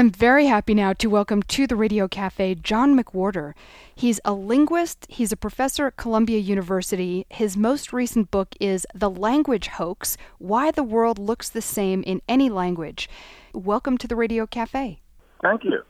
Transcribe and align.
I'm 0.00 0.08
very 0.08 0.46
happy 0.46 0.72
now 0.72 0.94
to 0.94 1.10
welcome 1.10 1.42
to 1.42 1.66
the 1.66 1.76
Radio 1.76 2.08
Cafe 2.08 2.54
John 2.54 2.98
McWhorter. 2.98 3.52
He's 3.94 4.18
a 4.24 4.32
linguist, 4.32 5.04
he's 5.10 5.30
a 5.30 5.36
professor 5.36 5.88
at 5.88 5.98
Columbia 5.98 6.38
University. 6.38 7.26
His 7.28 7.54
most 7.54 7.92
recent 7.92 8.30
book 8.30 8.54
is 8.58 8.86
The 8.94 9.10
Language 9.10 9.66
Hoax 9.66 10.16
Why 10.38 10.70
the 10.70 10.82
World 10.82 11.18
Looks 11.18 11.50
the 11.50 11.60
Same 11.60 12.02
in 12.04 12.22
Any 12.26 12.48
Language. 12.48 13.10
Welcome 13.52 13.98
to 13.98 14.08
the 14.08 14.16
Radio 14.16 14.46
Cafe. 14.46 15.02
Thank 15.42 15.64
you. 15.64 15.82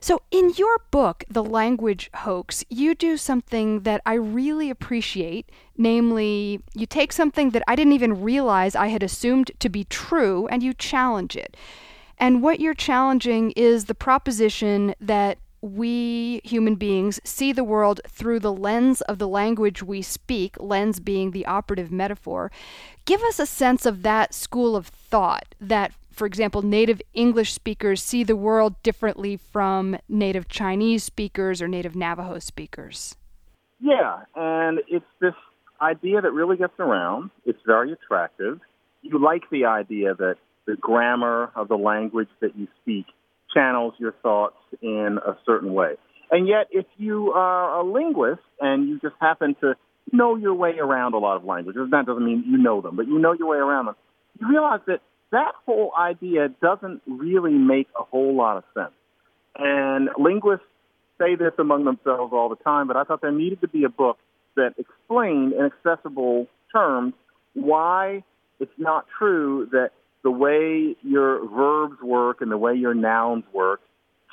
So, 0.00 0.20
in 0.30 0.52
your 0.58 0.76
book, 0.90 1.24
The 1.30 1.42
Language 1.42 2.10
Hoax, 2.16 2.62
you 2.68 2.94
do 2.94 3.16
something 3.16 3.84
that 3.84 4.02
I 4.04 4.14
really 4.16 4.68
appreciate. 4.68 5.48
Namely, 5.78 6.60
you 6.74 6.84
take 6.84 7.10
something 7.10 7.50
that 7.50 7.62
I 7.66 7.74
didn't 7.74 7.94
even 7.94 8.20
realize 8.20 8.76
I 8.76 8.88
had 8.88 9.02
assumed 9.02 9.50
to 9.60 9.70
be 9.70 9.84
true 9.84 10.46
and 10.48 10.62
you 10.62 10.74
challenge 10.74 11.36
it. 11.38 11.56
And 12.20 12.42
what 12.42 12.60
you're 12.60 12.74
challenging 12.74 13.50
is 13.52 13.86
the 13.86 13.94
proposition 13.94 14.94
that 15.00 15.38
we 15.62 16.40
human 16.44 16.74
beings 16.74 17.20
see 17.24 17.52
the 17.52 17.64
world 17.64 18.00
through 18.06 18.40
the 18.40 18.52
lens 18.52 19.00
of 19.02 19.18
the 19.18 19.28
language 19.28 19.82
we 19.82 20.02
speak, 20.02 20.56
lens 20.60 21.00
being 21.00 21.30
the 21.30 21.46
operative 21.46 21.90
metaphor. 21.90 22.52
Give 23.06 23.22
us 23.22 23.38
a 23.38 23.46
sense 23.46 23.86
of 23.86 24.02
that 24.02 24.32
school 24.34 24.76
of 24.76 24.86
thought 24.86 25.54
that, 25.60 25.92
for 26.10 26.26
example, 26.26 26.62
native 26.62 27.00
English 27.14 27.52
speakers 27.52 28.02
see 28.02 28.22
the 28.22 28.36
world 28.36 28.82
differently 28.82 29.36
from 29.36 29.98
native 30.08 30.48
Chinese 30.48 31.04
speakers 31.04 31.60
or 31.60 31.68
native 31.68 31.96
Navajo 31.96 32.38
speakers. 32.38 33.16
Yeah, 33.80 34.20
and 34.36 34.80
it's 34.88 35.04
this 35.20 35.34
idea 35.80 36.20
that 36.20 36.32
really 36.32 36.58
gets 36.58 36.78
around. 36.78 37.30
It's 37.46 37.60
very 37.66 37.92
attractive. 37.92 38.60
You 39.02 39.18
like 39.18 39.48
the 39.50 39.64
idea 39.64 40.14
that 40.14 40.36
the 40.66 40.76
grammar 40.76 41.50
of 41.54 41.68
the 41.68 41.76
language 41.76 42.28
that 42.40 42.56
you 42.56 42.68
speak 42.82 43.06
channels 43.52 43.94
your 43.98 44.12
thoughts 44.22 44.56
in 44.80 45.18
a 45.24 45.36
certain 45.44 45.72
way. 45.74 45.94
And 46.30 46.46
yet, 46.46 46.68
if 46.70 46.86
you 46.96 47.32
are 47.32 47.80
a 47.80 47.84
linguist 47.84 48.42
and 48.60 48.88
you 48.88 49.00
just 49.00 49.16
happen 49.20 49.56
to 49.60 49.74
know 50.12 50.36
your 50.36 50.54
way 50.54 50.78
around 50.78 51.14
a 51.14 51.18
lot 51.18 51.36
of 51.36 51.44
languages, 51.44 51.88
that 51.90 52.06
doesn't 52.06 52.24
mean 52.24 52.44
you 52.46 52.58
know 52.58 52.80
them, 52.80 52.96
but 52.96 53.06
you 53.08 53.18
know 53.18 53.32
your 53.32 53.48
way 53.48 53.58
around 53.58 53.86
them, 53.86 53.96
you 54.40 54.48
realize 54.48 54.80
that 54.86 55.00
that 55.32 55.52
whole 55.66 55.92
idea 55.98 56.48
doesn't 56.60 57.02
really 57.06 57.52
make 57.52 57.88
a 57.98 58.02
whole 58.02 58.36
lot 58.36 58.56
of 58.56 58.64
sense. 58.74 58.92
And 59.56 60.08
linguists 60.18 60.66
say 61.18 61.34
this 61.34 61.52
among 61.58 61.84
themselves 61.84 62.32
all 62.32 62.48
the 62.48 62.56
time, 62.56 62.86
but 62.86 62.96
I 62.96 63.04
thought 63.04 63.20
there 63.20 63.32
needed 63.32 63.60
to 63.60 63.68
be 63.68 63.84
a 63.84 63.88
book 63.88 64.18
that 64.56 64.74
explained 64.78 65.52
in 65.52 65.64
accessible 65.64 66.46
terms 66.72 67.14
why 67.54 68.24
it's 68.58 68.72
not 68.78 69.06
true 69.18 69.68
that 69.72 69.90
the 70.22 70.30
way 70.30 70.96
your 71.02 71.48
verbs 71.48 72.00
work 72.02 72.40
and 72.40 72.50
the 72.50 72.58
way 72.58 72.74
your 72.74 72.94
nouns 72.94 73.44
work 73.52 73.80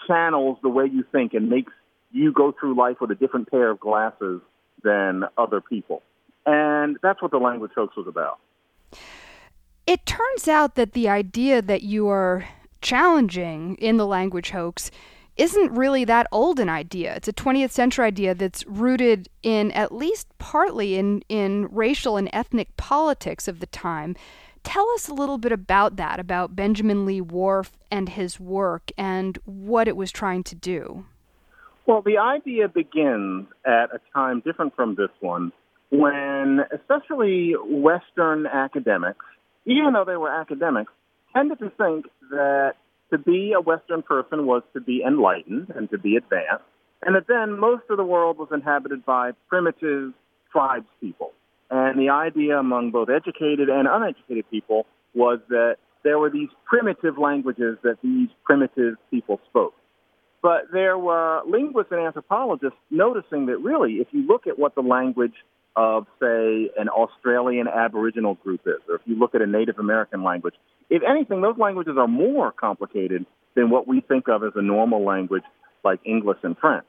channels 0.07 0.57
the 0.61 0.69
way 0.69 0.85
you 0.85 1.03
think 1.11 1.33
and 1.33 1.49
makes 1.49 1.71
you 2.11 2.31
go 2.31 2.53
through 2.57 2.75
life 2.75 2.97
with 3.01 3.11
a 3.11 3.15
different 3.15 3.49
pair 3.49 3.69
of 3.69 3.79
glasses 3.79 4.41
than 4.83 5.23
other 5.37 5.61
people. 5.61 6.01
And 6.45 6.97
that's 7.01 7.21
what 7.21 7.31
the 7.31 7.37
language 7.37 7.71
hoax 7.75 7.95
was 7.97 8.07
about. 8.07 8.39
It 9.85 10.05
turns 10.05 10.47
out 10.47 10.75
that 10.75 10.93
the 10.93 11.09
idea 11.09 11.61
that 11.61 11.83
you 11.83 12.07
are 12.07 12.47
challenging 12.81 13.75
in 13.75 13.97
the 13.97 14.05
language 14.05 14.51
hoax 14.51 14.91
isn't 15.35 15.71
really 15.71 16.03
that 16.05 16.27
old 16.31 16.59
an 16.59 16.69
idea. 16.69 17.15
It's 17.15 17.27
a 17.27 17.33
20th 17.33 17.71
century 17.71 18.05
idea 18.05 18.33
that's 18.33 18.65
rooted 18.65 19.29
in 19.43 19.71
at 19.71 19.91
least 19.91 20.27
partly 20.39 20.95
in, 20.95 21.21
in 21.29 21.67
racial 21.71 22.17
and 22.17 22.29
ethnic 22.33 22.75
politics 22.75 23.47
of 23.47 23.59
the 23.59 23.67
time. 23.67 24.15
Tell 24.67 24.89
us 24.89 25.07
a 25.07 25.13
little 25.13 25.37
bit 25.37 25.53
about 25.53 25.95
that, 25.95 26.19
about 26.19 26.53
Benjamin 26.53 27.05
Lee 27.05 27.21
Whorf 27.21 27.71
and 27.89 28.09
his 28.09 28.37
work 28.37 28.91
and 28.97 29.39
what 29.45 29.87
it 29.87 29.95
was 29.95 30.11
trying 30.11 30.43
to 30.43 30.55
do. 30.55 31.05
Well, 31.85 32.01
the 32.01 32.17
idea 32.17 32.67
begins 32.67 33.47
at 33.65 33.95
a 33.95 34.01
time 34.13 34.41
different 34.41 34.75
from 34.75 34.95
this 34.95 35.07
one 35.21 35.53
when, 35.89 36.65
especially 36.75 37.53
Western 37.63 38.45
academics, 38.45 39.23
even 39.65 39.93
though 39.93 40.03
they 40.03 40.17
were 40.17 40.29
academics, 40.29 40.91
tended 41.33 41.59
to 41.59 41.69
think 41.69 42.07
that 42.31 42.73
to 43.11 43.17
be 43.17 43.53
a 43.53 43.61
Western 43.61 44.01
person 44.01 44.45
was 44.45 44.63
to 44.73 44.81
be 44.81 45.01
enlightened 45.01 45.71
and 45.73 45.89
to 45.91 45.97
be 45.97 46.17
advanced, 46.17 46.65
and 47.03 47.15
that 47.15 47.27
then 47.29 47.57
most 47.57 47.83
of 47.89 47.95
the 47.95 48.03
world 48.03 48.37
was 48.37 48.49
inhabited 48.51 49.05
by 49.05 49.31
primitive 49.47 50.11
tribes 50.51 50.87
people. 50.99 51.31
And 51.69 51.99
the 51.99 52.09
idea 52.09 52.57
among 52.57 52.91
both 52.91 53.09
educated 53.09 53.69
and 53.69 53.87
uneducated 53.87 54.49
people 54.49 54.85
was 55.13 55.39
that 55.49 55.77
there 56.03 56.19
were 56.19 56.29
these 56.29 56.49
primitive 56.65 57.17
languages 57.17 57.77
that 57.83 57.97
these 58.01 58.29
primitive 58.45 58.95
people 59.11 59.39
spoke. 59.49 59.73
But 60.41 60.71
there 60.71 60.97
were 60.97 61.41
linguists 61.45 61.91
and 61.91 61.99
anthropologists 61.99 62.77
noticing 62.89 63.47
that 63.47 63.57
really, 63.57 63.95
if 63.95 64.07
you 64.11 64.25
look 64.25 64.47
at 64.47 64.57
what 64.57 64.75
the 64.75 64.81
language 64.81 65.33
of, 65.75 66.05
say, 66.19 66.71
an 66.77 66.89
Australian 66.89 67.67
Aboriginal 67.67 68.35
group 68.35 68.61
is, 68.65 68.81
or 68.87 68.95
if 68.95 69.01
you 69.05 69.17
look 69.17 69.35
at 69.35 69.41
a 69.41 69.47
Native 69.47 69.79
American 69.79 70.23
language, 70.23 70.55
if 70.89 71.01
anything, 71.03 71.41
those 71.41 71.57
languages 71.57 71.95
are 71.97 72.07
more 72.07 72.51
complicated 72.51 73.25
than 73.55 73.69
what 73.69 73.87
we 73.87 74.01
think 74.01 74.27
of 74.27 74.43
as 74.43 74.53
a 74.55 74.61
normal 74.61 75.03
language 75.03 75.43
like 75.83 75.99
English 76.05 76.37
and 76.43 76.57
French. 76.57 76.85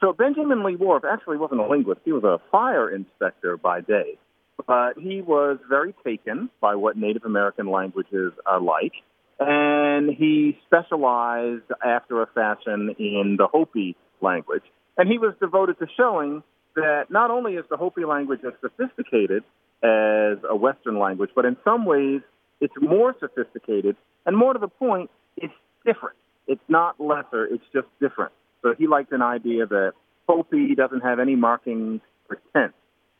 So 0.00 0.12
Benjamin 0.12 0.62
Lee 0.62 0.76
Whorf 0.76 1.04
actually 1.04 1.38
wasn't 1.38 1.60
a 1.60 1.66
linguist. 1.66 2.00
He 2.04 2.12
was 2.12 2.24
a 2.24 2.40
fire 2.50 2.90
inspector 2.94 3.56
by 3.56 3.80
day. 3.80 4.18
But 4.66 4.98
he 4.98 5.20
was 5.22 5.58
very 5.68 5.94
taken 6.04 6.50
by 6.60 6.74
what 6.76 6.96
Native 6.96 7.24
American 7.24 7.70
languages 7.70 8.32
are 8.46 8.60
like. 8.60 8.92
And 9.38 10.10
he 10.10 10.58
specialized 10.66 11.70
after 11.84 12.22
a 12.22 12.26
fashion 12.26 12.94
in 12.98 13.36
the 13.38 13.46
Hopi 13.46 13.96
language. 14.20 14.62
And 14.96 15.08
he 15.08 15.18
was 15.18 15.34
devoted 15.40 15.78
to 15.78 15.86
showing 15.96 16.42
that 16.74 17.10
not 17.10 17.30
only 17.30 17.54
is 17.54 17.64
the 17.70 17.76
Hopi 17.76 18.04
language 18.04 18.40
as 18.46 18.54
sophisticated 18.60 19.44
as 19.82 20.38
a 20.48 20.56
Western 20.56 20.98
language, 20.98 21.30
but 21.34 21.44
in 21.44 21.56
some 21.64 21.84
ways 21.84 22.22
it's 22.60 22.74
more 22.80 23.14
sophisticated. 23.20 23.96
And 24.24 24.36
more 24.36 24.54
to 24.54 24.58
the 24.58 24.68
point, 24.68 25.10
it's 25.36 25.54
different. 25.84 26.16
It's 26.46 26.62
not 26.68 26.98
lesser, 26.98 27.44
it's 27.44 27.64
just 27.72 27.88
different. 28.00 28.32
So 28.62 28.74
he 28.76 28.86
liked 28.86 29.12
an 29.12 29.22
idea 29.22 29.66
that 29.66 29.92
Hopi 30.28 30.74
doesn't 30.74 31.00
have 31.00 31.20
any 31.20 31.36
marking 31.36 32.00
for 32.26 32.38
tense, 32.52 32.72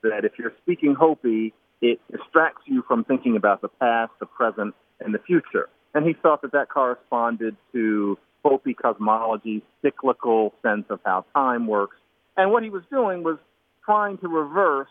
that 0.03 0.25
if 0.25 0.33
you're 0.39 0.53
speaking 0.63 0.95
Hopi, 0.99 1.53
it 1.81 2.01
distracts 2.11 2.63
you 2.67 2.83
from 2.87 3.05
thinking 3.05 3.37
about 3.37 3.61
the 3.61 3.69
past, 3.69 4.13
the 4.19 4.27
present, 4.27 4.75
and 5.01 5.15
the 5.15 5.19
future. 5.19 5.69
And 5.95 6.07
he 6.07 6.15
thought 6.15 6.43
that 6.43 6.53
that 6.53 6.69
corresponded 6.69 7.57
to 7.73 8.19
Hopi 8.45 8.75
cosmology, 8.75 9.63
cyclical 9.83 10.55
sense 10.63 10.85
of 10.91 11.01
how 11.05 11.25
time 11.35 11.67
works. 11.67 11.97
And 12.37 12.51
what 12.51 12.63
he 12.63 12.71
was 12.71 12.83
doing 12.91 13.23
was 13.23 13.39
trying 13.85 14.19
to 14.19 14.29
reverse 14.29 14.89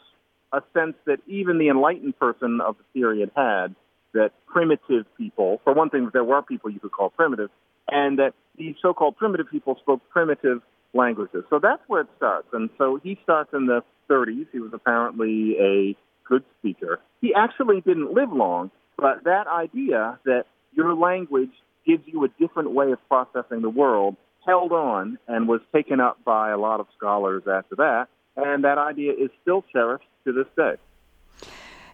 a 0.51 0.61
sense 0.73 0.95
that 1.05 1.19
even 1.27 1.57
the 1.57 1.69
enlightened 1.69 2.17
person 2.17 2.61
of 2.61 2.77
the 2.77 2.83
period 2.99 3.31
had 3.35 3.75
that 4.13 4.31
primitive 4.47 5.05
people, 5.17 5.59
for 5.63 5.73
one 5.73 5.89
thing, 5.89 6.09
there 6.13 6.23
were 6.23 6.41
people 6.41 6.69
you 6.69 6.79
could 6.79 6.91
call 6.91 7.09
primitive, 7.09 7.49
and 7.89 8.19
that 8.19 8.33
these 8.57 8.75
so-called 8.81 9.17
primitive 9.17 9.49
people 9.49 9.77
spoke 9.81 10.01
primitive 10.09 10.61
languages. 10.93 11.43
So 11.49 11.59
that's 11.61 11.81
where 11.87 12.01
it 12.01 12.07
starts. 12.17 12.47
And 12.53 12.69
so 12.77 12.99
he 13.03 13.19
starts 13.23 13.51
in 13.53 13.65
the 13.65 13.81
30s. 14.09 14.47
He 14.51 14.59
was 14.59 14.71
apparently 14.73 15.57
a 15.59 15.95
good 16.27 16.43
speaker. 16.59 16.99
He 17.21 17.33
actually 17.33 17.81
didn't 17.81 18.13
live 18.13 18.31
long, 18.31 18.71
but 18.97 19.23
that 19.25 19.47
idea 19.47 20.19
that 20.25 20.45
your 20.73 20.95
language 20.95 21.51
gives 21.85 22.03
you 22.05 22.23
a 22.23 22.27
different 22.39 22.71
way 22.71 22.91
of 22.91 22.99
processing 23.07 23.61
the 23.61 23.69
world 23.69 24.15
held 24.45 24.71
on 24.71 25.17
and 25.27 25.47
was 25.47 25.61
taken 25.73 25.99
up 25.99 26.23
by 26.23 26.51
a 26.51 26.57
lot 26.57 26.79
of 26.79 26.87
scholars 26.97 27.43
after 27.51 27.75
that. 27.75 28.07
And 28.37 28.63
that 28.63 28.77
idea 28.77 29.13
is 29.13 29.29
still 29.41 29.63
cherished 29.71 30.05
to 30.25 30.33
this 30.33 30.47
day. 30.55 30.75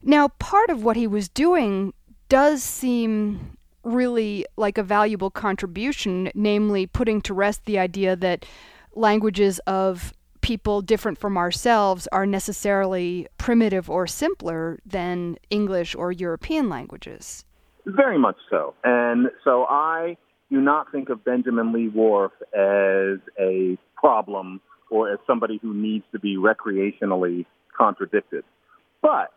Now, 0.04 0.30
part 0.40 0.70
of 0.70 0.84
what 0.84 0.96
he 0.96 1.08
was 1.08 1.30
doing 1.30 1.94
does 2.30 2.64
seem 2.64 3.58
really 3.84 4.46
like 4.58 4.78
a 4.78 4.84
valuable 4.84 5.30
contribution, 5.30 6.32
namely 6.34 6.86
putting 6.86 7.22
to 7.22 7.34
rest 7.34 7.66
the 7.66 7.80
idea 7.80 8.16
that 8.16 8.46
languages 8.94 9.60
of 9.68 10.14
people 10.42 10.82
different 10.82 11.18
from 11.18 11.38
ourselves 11.38 12.08
are 12.12 12.26
necessarily 12.26 13.28
primitive 13.38 13.90
or 13.90 14.08
simpler 14.08 14.80
than 14.86 15.38
English 15.50 15.96
or 15.96 16.12
European 16.12 16.68
languages. 16.70 17.46
Very 17.86 18.18
much 18.18 18.38
so. 18.50 18.74
And 18.84 19.30
so 19.44 19.66
I 19.70 20.18
do 20.50 20.60
not 20.60 20.92
think 20.92 21.10
of 21.10 21.24
Benjamin 21.24 21.72
Lee 21.72 21.90
Whorf 21.90 22.32
as 22.54 23.20
a 23.40 23.78
problem 23.96 24.62
or 24.90 25.12
as 25.12 25.20
somebody 25.26 25.60
who 25.62 25.74
needs 25.74 26.04
to 26.12 26.20
be 26.20 26.38
recreationally 26.38 27.46
contradicted. 27.76 28.44
But 29.02 29.32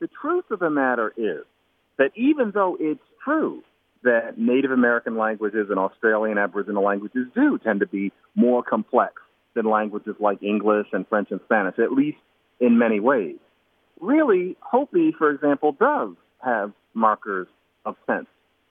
the 0.00 0.08
truth 0.20 0.44
of 0.50 0.58
the 0.58 0.70
matter 0.70 1.12
is 1.16 1.44
that 1.98 2.10
even 2.16 2.50
though 2.52 2.76
it's 2.78 3.00
true 3.24 3.62
that 4.06 4.38
Native 4.38 4.70
American 4.70 5.18
languages 5.18 5.66
and 5.68 5.78
Australian 5.78 6.38
Aboriginal 6.38 6.84
languages 6.84 7.26
do 7.34 7.58
tend 7.58 7.80
to 7.80 7.86
be 7.86 8.12
more 8.34 8.62
complex 8.62 9.14
than 9.54 9.68
languages 9.68 10.14
like 10.20 10.42
English 10.42 10.86
and 10.92 11.06
French 11.08 11.28
and 11.30 11.40
Spanish, 11.44 11.78
at 11.78 11.92
least 11.92 12.18
in 12.60 12.78
many 12.78 13.00
ways. 13.00 13.36
Really, 14.00 14.56
Hopi, 14.60 15.12
for 15.16 15.30
example, 15.30 15.72
does 15.72 16.10
have 16.44 16.72
markers 16.94 17.48
of 17.84 17.96
sense. 18.06 18.26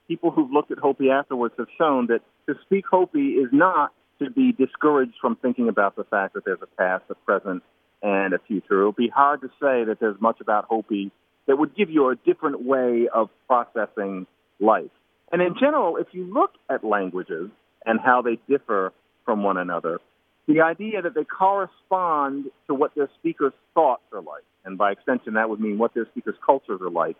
People 0.07 0.31
who've 0.31 0.51
looked 0.51 0.71
at 0.71 0.77
Hopi 0.77 1.09
afterwards 1.09 1.55
have 1.57 1.67
shown 1.77 2.07
that 2.07 2.21
to 2.47 2.55
speak 2.65 2.85
Hopi 2.89 3.33
is 3.33 3.49
not 3.51 3.91
to 4.19 4.29
be 4.29 4.53
discouraged 4.53 5.15
from 5.19 5.35
thinking 5.35 5.67
about 5.67 5.95
the 5.95 6.05
fact 6.05 6.35
that 6.35 6.45
there's 6.45 6.61
a 6.61 6.67
past, 6.77 7.03
a 7.09 7.15
present, 7.15 7.63
and 8.01 8.33
a 8.33 8.39
future. 8.47 8.83
It 8.83 8.85
would 8.85 8.95
be 8.95 9.09
hard 9.09 9.41
to 9.41 9.47
say 9.59 9.83
that 9.85 9.97
there's 9.99 10.19
much 10.21 10.39
about 10.39 10.65
Hopi 10.65 11.11
that 11.47 11.57
would 11.57 11.75
give 11.75 11.89
you 11.89 12.09
a 12.09 12.15
different 12.15 12.63
way 12.63 13.07
of 13.13 13.29
processing 13.47 14.27
life. 14.59 14.91
And 15.31 15.41
in 15.41 15.55
general, 15.59 15.97
if 15.97 16.07
you 16.11 16.31
look 16.31 16.51
at 16.69 16.83
languages 16.83 17.49
and 17.85 17.99
how 17.99 18.21
they 18.21 18.39
differ 18.47 18.93
from 19.25 19.43
one 19.43 19.57
another, 19.57 19.99
the 20.47 20.61
idea 20.61 21.01
that 21.01 21.15
they 21.15 21.23
correspond 21.23 22.45
to 22.67 22.73
what 22.73 22.93
their 22.95 23.09
speakers' 23.19 23.53
thoughts 23.73 24.03
are 24.13 24.21
like, 24.21 24.43
and 24.63 24.77
by 24.77 24.91
extension, 24.91 25.33
that 25.33 25.49
would 25.49 25.59
mean 25.59 25.77
what 25.77 25.93
their 25.93 26.05
speakers' 26.05 26.35
cultures 26.45 26.81
are 26.81 26.89
like, 26.89 27.15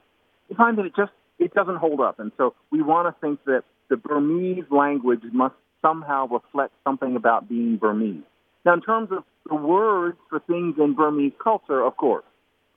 you 0.49 0.55
find 0.55 0.77
that 0.77 0.85
it 0.85 0.93
just 0.95 1.11
it 1.39 1.53
doesn't 1.53 1.77
hold 1.77 1.99
up. 1.99 2.19
And 2.19 2.31
so 2.37 2.53
we 2.71 2.81
want 2.81 3.13
to 3.13 3.19
think 3.19 3.43
that 3.45 3.63
the 3.89 3.97
Burmese 3.97 4.63
language 4.71 5.21
must 5.33 5.55
somehow 5.81 6.27
reflect 6.27 6.73
something 6.83 7.15
about 7.15 7.49
being 7.49 7.77
Burmese. 7.77 8.23
Now, 8.65 8.73
in 8.73 8.81
terms 8.81 9.09
of 9.11 9.23
the 9.47 9.55
words 9.55 10.17
for 10.29 10.39
things 10.39 10.75
in 10.79 10.95
Burmese 10.95 11.33
culture, 11.43 11.81
of 11.81 11.97
course, 11.97 12.23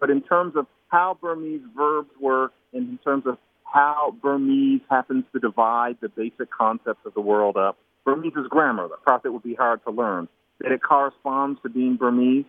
but 0.00 0.10
in 0.10 0.22
terms 0.22 0.54
of 0.56 0.66
how 0.88 1.16
Burmese 1.20 1.62
verbs 1.76 2.10
work, 2.20 2.52
and 2.72 2.88
in 2.90 2.98
terms 2.98 3.25
of 3.26 3.38
how 3.72 4.14
Burmese 4.22 4.80
happens 4.90 5.24
to 5.32 5.40
divide 5.40 5.96
the 6.00 6.08
basic 6.08 6.50
concepts 6.50 7.00
of 7.04 7.14
the 7.14 7.20
world 7.20 7.56
up, 7.56 7.76
Burmese 8.04 8.34
is 8.36 8.46
grammar, 8.48 8.88
the 8.88 8.96
part 8.96 9.22
that 9.22 9.32
would 9.32 9.42
be 9.42 9.54
hard 9.54 9.82
to 9.84 9.90
learn. 9.90 10.28
That 10.60 10.72
it 10.72 10.82
corresponds 10.82 11.60
to 11.62 11.68
being 11.68 11.96
Burmese, 11.96 12.46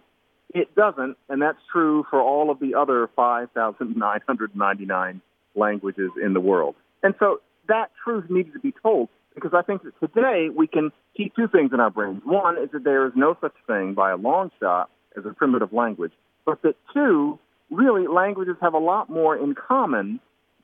it 0.54 0.74
doesn't, 0.76 1.18
and 1.28 1.42
that's 1.42 1.58
true 1.72 2.06
for 2.10 2.22
all 2.22 2.50
of 2.50 2.60
the 2.60 2.76
other 2.76 3.10
5,999 3.16 5.22
languages 5.56 6.12
in 6.22 6.34
the 6.34 6.40
world. 6.40 6.76
And 7.04 7.14
so 7.20 7.42
that 7.68 7.92
truth 8.04 8.26
needs 8.30 8.54
to 8.54 8.60
be 8.60 8.74
told 8.82 9.10
because 9.36 9.52
I 9.54 9.62
think 9.62 9.84
that 9.84 9.94
today 10.00 10.50
we 10.54 10.68
can 10.68 10.92
keep 11.16 11.36
two 11.36 11.48
things 11.48 11.72
in 11.72 11.80
our 11.80 11.92
brains. 11.92 12.22
One 12.26 12.58
is 12.58 12.72
that 12.72 12.84
there 12.84 13.06
is 13.06 13.14
no 13.16 13.38
such 13.40 13.54
thing 13.68 13.94
by 13.94 14.12
a 14.12 14.18
long 14.18 14.52
shot 14.60 14.90
as 15.16 15.26
a 15.26 15.34
primitive 15.34 15.72
language, 15.72 16.14
but 16.46 16.62
that 16.64 16.76
two, 16.94 17.38
really, 17.70 18.08
languages 18.08 18.56
have 18.62 18.74
a 18.74 18.80
lot 18.80 19.10
more 19.10 19.38
in 19.38 19.54
common 19.54 20.20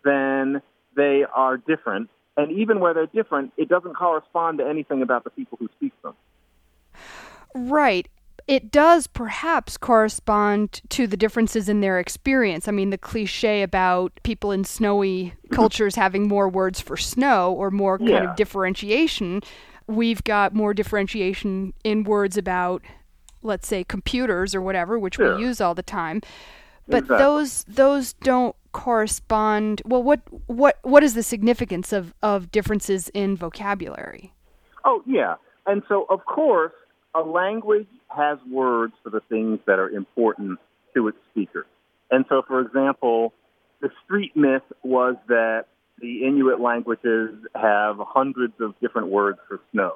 than 0.05 0.61
they 0.95 1.25
are 1.35 1.57
different. 1.57 2.09
And 2.37 2.51
even 2.51 2.79
where 2.79 2.93
they're 2.93 3.07
different, 3.07 3.51
it 3.57 3.67
doesn't 3.67 3.95
correspond 3.95 4.59
to 4.59 4.67
anything 4.67 5.01
about 5.01 5.23
the 5.23 5.29
people 5.29 5.57
who 5.59 5.67
speak 5.77 5.93
them. 6.01 6.13
Right 7.53 8.07
it 8.47 8.71
does 8.71 9.07
perhaps 9.07 9.77
correspond 9.77 10.81
to 10.89 11.07
the 11.07 11.17
differences 11.17 11.67
in 11.67 11.81
their 11.81 11.99
experience. 11.99 12.67
I 12.67 12.71
mean, 12.71 12.91
the 12.91 12.97
cliche 12.97 13.63
about 13.63 14.19
people 14.23 14.51
in 14.51 14.63
snowy 14.63 15.25
mm-hmm. 15.25 15.55
cultures 15.55 15.95
having 15.95 16.27
more 16.27 16.47
words 16.47 16.79
for 16.79 16.95
snow 16.95 17.53
or 17.53 17.71
more 17.71 17.97
kind 17.97 18.09
yeah. 18.09 18.29
of 18.29 18.35
differentiation. 18.35 19.41
We've 19.87 20.23
got 20.23 20.53
more 20.53 20.73
differentiation 20.73 21.73
in 21.83 22.03
words 22.03 22.37
about, 22.37 22.83
let's 23.41 23.67
say, 23.67 23.83
computers 23.83 24.53
or 24.53 24.61
whatever, 24.61 24.99
which 24.99 25.15
sure. 25.15 25.37
we 25.37 25.43
use 25.43 25.59
all 25.59 25.73
the 25.73 25.83
time. 25.83 26.21
But 26.87 27.03
exactly. 27.03 27.17
those 27.17 27.63
those 27.63 28.13
don't 28.13 28.55
correspond. 28.75 29.81
Well, 29.85 30.03
what 30.03 30.19
what 30.47 30.77
what 30.83 31.01
is 31.01 31.13
the 31.13 31.23
significance 31.23 31.93
of 31.93 32.13
of 32.21 32.51
differences 32.51 33.07
in 33.13 33.37
vocabulary? 33.37 34.33
Oh 34.83 35.01
yeah, 35.07 35.35
and 35.65 35.81
so 35.87 36.05
of 36.09 36.25
course 36.25 36.73
a 37.15 37.21
language 37.21 37.87
has 38.09 38.37
words 38.51 38.93
for 39.01 39.09
the 39.09 39.21
things 39.29 39.59
that 39.65 39.79
are 39.79 39.89
important 39.89 40.59
to 40.93 41.07
its 41.07 41.17
speakers. 41.31 41.65
And 42.11 42.25
so, 42.27 42.41
for 42.45 42.59
example, 42.59 43.33
the 43.81 43.89
street 44.03 44.35
myth 44.35 44.63
was 44.83 45.15
that 45.29 45.67
the 46.01 46.25
Inuit 46.25 46.59
languages 46.59 47.33
have 47.55 47.95
hundreds 47.99 48.55
of 48.59 48.77
different 48.81 49.07
words 49.07 49.39
for 49.47 49.61
snow. 49.71 49.93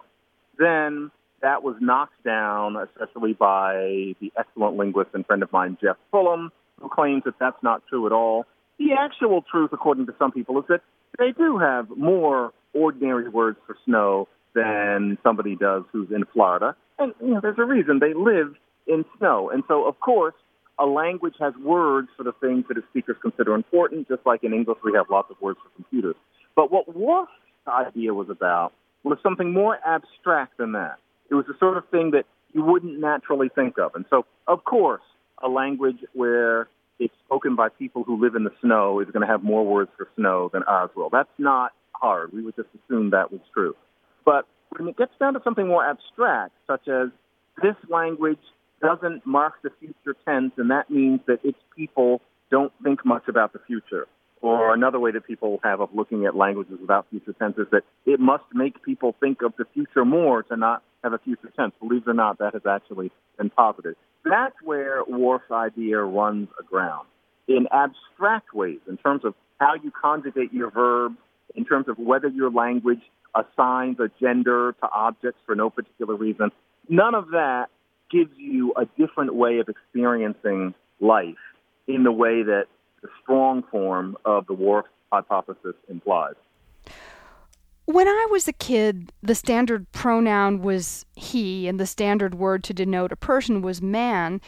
Then 0.57 1.11
that 1.41 1.63
was 1.63 1.75
knocked 1.81 2.23
down, 2.23 2.77
especially 2.77 3.33
by 3.33 4.15
the 4.21 4.31
excellent 4.37 4.77
linguist 4.77 5.09
and 5.13 5.25
friend 5.25 5.43
of 5.43 5.51
mine, 5.51 5.77
Geoff 5.81 5.97
Pullum 6.13 6.51
who 6.81 6.89
claims 6.89 7.23
that 7.25 7.35
that's 7.39 7.61
not 7.61 7.83
true 7.89 8.05
at 8.05 8.11
all. 8.11 8.45
The 8.79 8.93
actual 8.97 9.43
truth, 9.43 9.71
according 9.73 10.07
to 10.07 10.15
some 10.17 10.31
people, 10.31 10.57
is 10.59 10.65
that 10.69 10.81
they 11.17 11.31
do 11.31 11.57
have 11.57 11.89
more 11.95 12.53
ordinary 12.73 13.29
words 13.29 13.57
for 13.67 13.75
snow 13.85 14.27
than 14.55 15.17
somebody 15.21 15.55
does 15.55 15.83
who's 15.91 16.09
in 16.11 16.23
Florida. 16.33 16.75
And 16.97 17.13
you 17.21 17.33
know, 17.33 17.39
there's 17.41 17.59
a 17.59 17.65
reason 17.65 17.99
they 17.99 18.13
live 18.13 18.55
in 18.87 19.05
snow. 19.17 19.49
And 19.49 19.63
so, 19.67 19.85
of 19.85 19.99
course, 19.99 20.33
a 20.79 20.85
language 20.85 21.35
has 21.39 21.53
words 21.63 22.07
for 22.15 22.23
the 22.23 22.31
things 22.39 22.65
that 22.69 22.77
its 22.77 22.87
speakers 22.87 23.17
consider 23.21 23.53
important, 23.53 24.07
just 24.07 24.21
like 24.25 24.43
in 24.43 24.53
English 24.53 24.77
we 24.83 24.93
have 24.95 25.07
lots 25.09 25.29
of 25.29 25.39
words 25.41 25.59
for 25.61 25.69
computers. 25.75 26.15
But 26.55 26.71
what 26.71 26.95
Whorf's 26.95 27.31
idea 27.67 28.13
was 28.13 28.29
about 28.29 28.73
was 29.03 29.17
something 29.21 29.53
more 29.53 29.77
abstract 29.85 30.57
than 30.57 30.71
that. 30.73 30.97
It 31.29 31.35
was 31.35 31.45
the 31.47 31.53
sort 31.59 31.77
of 31.77 31.87
thing 31.89 32.11
that 32.11 32.25
you 32.53 32.63
wouldn't 32.63 32.99
naturally 32.99 33.49
think 33.53 33.77
of. 33.77 33.93
And 33.93 34.05
so, 34.09 34.25
of 34.47 34.63
course, 34.63 35.03
a 35.43 35.47
language 35.47 35.99
where 36.13 36.67
it's 36.99 37.13
spoken 37.25 37.55
by 37.55 37.69
people 37.69 38.03
who 38.03 38.21
live 38.21 38.35
in 38.35 38.43
the 38.43 38.51
snow 38.61 38.99
is 38.99 39.07
going 39.07 39.21
to 39.21 39.27
have 39.27 39.43
more 39.43 39.65
words 39.65 39.89
for 39.97 40.07
snow 40.15 40.49
than 40.53 40.63
ours 40.63 40.89
will. 40.95 41.09
That's 41.09 41.29
not 41.37 41.71
hard. 41.93 42.31
We 42.33 42.43
would 42.43 42.55
just 42.55 42.69
assume 42.75 43.11
that 43.11 43.31
was 43.31 43.41
true. 43.53 43.75
But 44.25 44.45
when 44.69 44.87
it 44.89 44.97
gets 44.97 45.11
down 45.19 45.33
to 45.33 45.41
something 45.43 45.67
more 45.67 45.83
abstract, 45.83 46.53
such 46.67 46.87
as 46.87 47.09
this 47.61 47.75
language 47.89 48.39
doesn't 48.81 49.25
mark 49.25 49.53
the 49.63 49.71
future 49.79 50.17
tense, 50.25 50.51
and 50.57 50.71
that 50.71 50.89
means 50.89 51.21
that 51.27 51.39
its 51.43 51.57
people 51.75 52.21
don't 52.51 52.71
think 52.83 53.05
much 53.05 53.27
about 53.27 53.53
the 53.53 53.59
future. 53.67 54.07
Or 54.41 54.73
another 54.73 54.99
way 55.01 55.11
that 55.11 55.27
people 55.27 55.59
have 55.63 55.81
of 55.81 55.89
looking 55.93 56.25
at 56.25 56.33
languages 56.33 56.77
without 56.79 57.07
future 57.09 57.33
tense 57.33 57.57
is 57.57 57.67
that 57.73 57.83
it 58.05 58.21
must 58.21 58.45
make 58.53 58.81
people 58.83 59.13
think 59.19 59.41
of 59.41 59.53
the 59.57 59.65
future 59.73 60.05
more 60.05 60.43
to 60.43 60.55
not 60.55 60.81
have 61.03 61.11
a 61.11 61.17
future 61.17 61.51
tense. 61.57 61.73
Believe 61.81 62.03
it 62.07 62.09
or 62.09 62.13
not, 62.13 62.37
that 62.39 62.53
has 62.53 62.61
actually 62.65 63.11
been 63.37 63.49
posited. 63.49 63.97
That's 64.25 64.55
where 64.63 65.01
Whorf's 65.03 65.51
idea 65.51 65.99
runs 65.99 66.49
aground. 66.59 67.07
In 67.47 67.67
abstract 67.71 68.53
ways, 68.53 68.79
in 68.87 68.97
terms 68.97 69.25
of 69.25 69.33
how 69.59 69.73
you 69.81 69.91
conjugate 69.91 70.53
your 70.53 70.69
verbs, 70.69 71.17
in 71.55 71.65
terms 71.65 71.87
of 71.87 71.97
whether 71.97 72.27
your 72.27 72.51
language 72.51 73.01
assigns 73.35 73.99
a 73.99 74.09
gender 74.19 74.75
to 74.81 74.89
objects 74.91 75.39
for 75.45 75.55
no 75.55 75.69
particular 75.69 76.15
reason. 76.15 76.51
None 76.87 77.15
of 77.15 77.29
that 77.31 77.67
gives 78.11 78.31
you 78.37 78.73
a 78.75 78.85
different 78.97 79.35
way 79.35 79.59
of 79.59 79.69
experiencing 79.69 80.73
life 80.99 81.35
in 81.87 82.03
the 82.03 82.11
way 82.11 82.43
that 82.43 82.65
the 83.01 83.09
strong 83.21 83.63
form 83.71 84.17
of 84.25 84.47
the 84.47 84.53
Whorf 84.53 84.85
hypothesis 85.11 85.75
implies. 85.87 86.35
When 87.89 88.07
I 88.07 88.27
was 88.29 88.47
a 88.47 88.53
kid, 88.53 89.11
the 89.23 89.33
standard 89.33 89.91
pronoun 89.91 90.61
was 90.61 91.07
he, 91.15 91.67
and 91.67 91.79
the 91.79 91.87
standard 91.87 92.35
word 92.35 92.63
to 92.65 92.73
denote 92.73 93.11
a 93.11 93.15
person 93.15 93.63
was 93.63 93.81
man. 93.81 94.41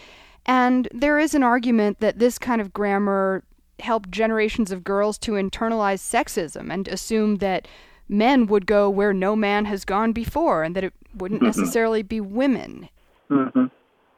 And 0.45 0.87
there 0.93 1.17
is 1.17 1.33
an 1.33 1.41
argument 1.41 2.01
that 2.01 2.19
this 2.19 2.37
kind 2.37 2.61
of 2.61 2.71
grammar 2.71 3.43
helped 3.79 4.11
generations 4.11 4.71
of 4.71 4.83
girls 4.83 5.17
to 5.17 5.31
internalize 5.31 6.01
sexism 6.01 6.71
and 6.71 6.87
assume 6.87 7.37
that 7.37 7.67
men 8.07 8.45
would 8.45 8.67
go 8.67 8.87
where 8.91 9.11
no 9.11 9.35
man 9.35 9.65
has 9.65 9.85
gone 9.85 10.11
before 10.11 10.61
and 10.61 10.75
that 10.75 10.83
it 10.83 10.93
wouldn't 11.15 11.41
mm-hmm. 11.41 11.59
necessarily 11.59 12.03
be 12.03 12.21
women. 12.21 12.89
Mm-hmm. 13.31 13.65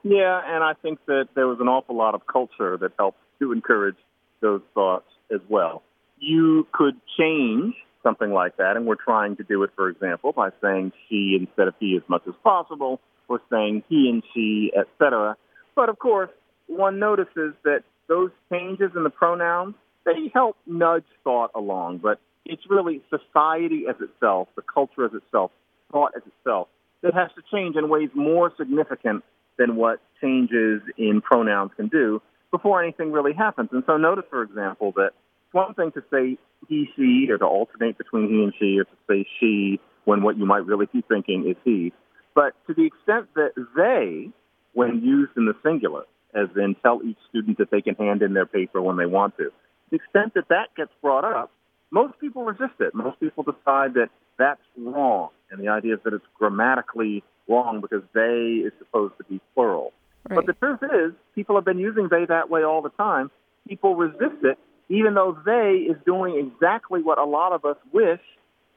Yeah, 0.04 0.42
and 0.46 0.66
I 0.66 0.74
think 0.82 1.00
that 1.06 1.30
there 1.34 1.48
was 1.48 1.60
an 1.62 1.70
awful 1.70 1.96
lot 1.96 2.14
of 2.14 2.28
culture 2.28 2.76
that 2.76 2.92
helped 3.00 3.20
to 3.40 3.54
encourage 3.54 3.96
those 4.42 4.62
thoughts 4.74 5.08
as 5.34 5.40
well. 5.48 5.82
You 6.20 6.68
could 6.74 6.96
change 7.18 7.74
something 8.04 8.32
like 8.32 8.58
that, 8.58 8.76
and 8.76 8.86
we're 8.86 8.96
trying 8.96 9.38
to 9.38 9.44
do 9.44 9.64
it, 9.64 9.72
for 9.76 9.90
example, 9.90 10.32
by 10.32 10.50
saying 10.62 10.92
she 11.10 11.38
instead 11.40 11.68
of 11.68 11.74
he 11.80 11.96
as 11.96 12.04
much 12.08 12.24
as 12.28 12.34
possible, 12.44 13.00
or 13.28 13.42
saying 13.50 13.84
he 13.90 14.10
and 14.10 14.24
she, 14.34 14.72
etc. 14.78 15.36
But 15.76 15.90
of 15.90 15.98
course, 15.98 16.30
one 16.68 17.00
notices 17.00 17.54
that 17.64 17.84
those 18.08 18.32
changes 18.52 18.92
in 18.96 19.04
the 19.04 19.10
pronouns, 19.10 19.76
they 20.06 20.30
help 20.34 20.58
nudge 20.68 21.06
thought 21.24 21.52
along, 21.56 22.00
but 22.00 22.20
it's 22.46 22.64
really 22.70 23.02
society 23.10 23.86
as 23.90 23.96
itself, 24.02 24.50
the 24.56 24.62
culture 24.62 25.06
as 25.06 25.14
itself, 25.14 25.52
thought 25.92 26.12
as 26.16 26.24
itself, 26.28 26.68
that 27.02 27.14
has 27.14 27.30
to 27.36 27.42
change 27.52 27.76
in 27.76 27.90
ways 27.90 28.10
more 28.14 28.52
significant 28.58 29.24
than 29.58 29.76
what 29.76 30.02
changes 30.22 30.82
in 30.98 31.22
pronouns 31.22 31.72
can 31.76 31.88
do 31.88 32.22
before 32.52 32.84
anything 32.84 33.12
really 33.12 33.34
happens. 33.34 33.70
And 33.72 33.84
so 33.88 33.98
notice, 33.98 34.26
for 34.30 34.44
example, 34.44 34.92
that 34.96 35.12
it's 35.54 35.68
one 35.68 35.74
thing 35.76 35.92
to 35.92 36.04
say 36.12 36.38
he, 36.68 36.90
she, 36.96 37.28
or 37.32 37.38
to 37.38 37.46
alternate 37.46 37.98
between 37.98 38.30
he 38.30 38.44
and 38.44 38.54
she, 38.60 38.80
or 38.80 38.86
to 38.86 38.98
say 39.10 39.26
she 39.40 39.80
when 40.06 40.24
what 40.24 40.38
you 40.38 40.46
might 40.46 40.66
really 40.66 40.88
be 40.92 41.04
thinking 41.08 41.48
is 41.50 41.56
he. 41.64 41.94
But 42.36 42.54
to 42.68 42.74
the 42.74 42.86
extent 42.86 43.28
that 43.36 43.52
they, 43.76 44.30
when 44.74 45.04
used 45.04 45.32
in 45.38 45.46
the 45.46 45.54
singular, 45.64 46.04
as 46.34 46.50
in 46.56 46.76
tell 46.82 47.02
each 47.06 47.18
student 47.30 47.60
that 47.60 47.70
they 47.70 47.82
can 47.82 47.96
hand 47.96 48.22
in 48.22 48.34
their 48.34 48.48
paper 48.48 48.82
when 48.82 48.98
they 48.98 49.06
want 49.06 49.38
to, 49.38 49.52
the 49.92 49.98
extent 49.98 50.34
that 50.34 50.50
that 50.50 50.76
gets 50.76 50.92
brought 51.02 51.24
up, 51.24 51.52
most 51.92 52.20
people 52.20 52.44
resist 52.44 52.80
it. 52.80 52.96
Most 52.96 53.20
people 53.20 53.44
decide 53.44 53.94
that 53.94 54.10
that's 54.40 54.62
wrong. 54.78 55.30
And 55.52 55.62
the 55.62 55.68
idea 55.68 55.94
is 55.94 56.00
that 56.04 56.14
it's 56.14 56.26
grammatically 56.34 57.24
wrong 57.48 57.82
because 57.82 58.02
they 58.16 58.64
is 58.66 58.74
supposed 58.80 59.14
to 59.20 59.24
be 59.26 59.40
plural. 59.54 59.94
Right. 60.28 60.38
But 60.38 60.48
the 60.48 60.54
truth 60.54 60.80
is, 60.82 61.14
people 61.36 61.56
have 61.56 61.66
been 61.66 61.78
using 61.78 62.08
they 62.10 62.26
that 62.26 62.50
way 62.50 62.64
all 62.64 62.82
the 62.82 62.90
time. 62.90 63.30
People 63.68 63.96
resist 63.96 64.44
it, 64.44 64.58
even 64.94 65.16
though 65.16 65.36
they 65.44 65.88
is 65.90 65.98
doing 66.06 66.38
exactly 66.38 67.02
what 67.02 67.18
a 67.18 67.24
lot 67.24 67.52
of 67.52 67.66
us 67.66 67.78
wish 67.92 68.20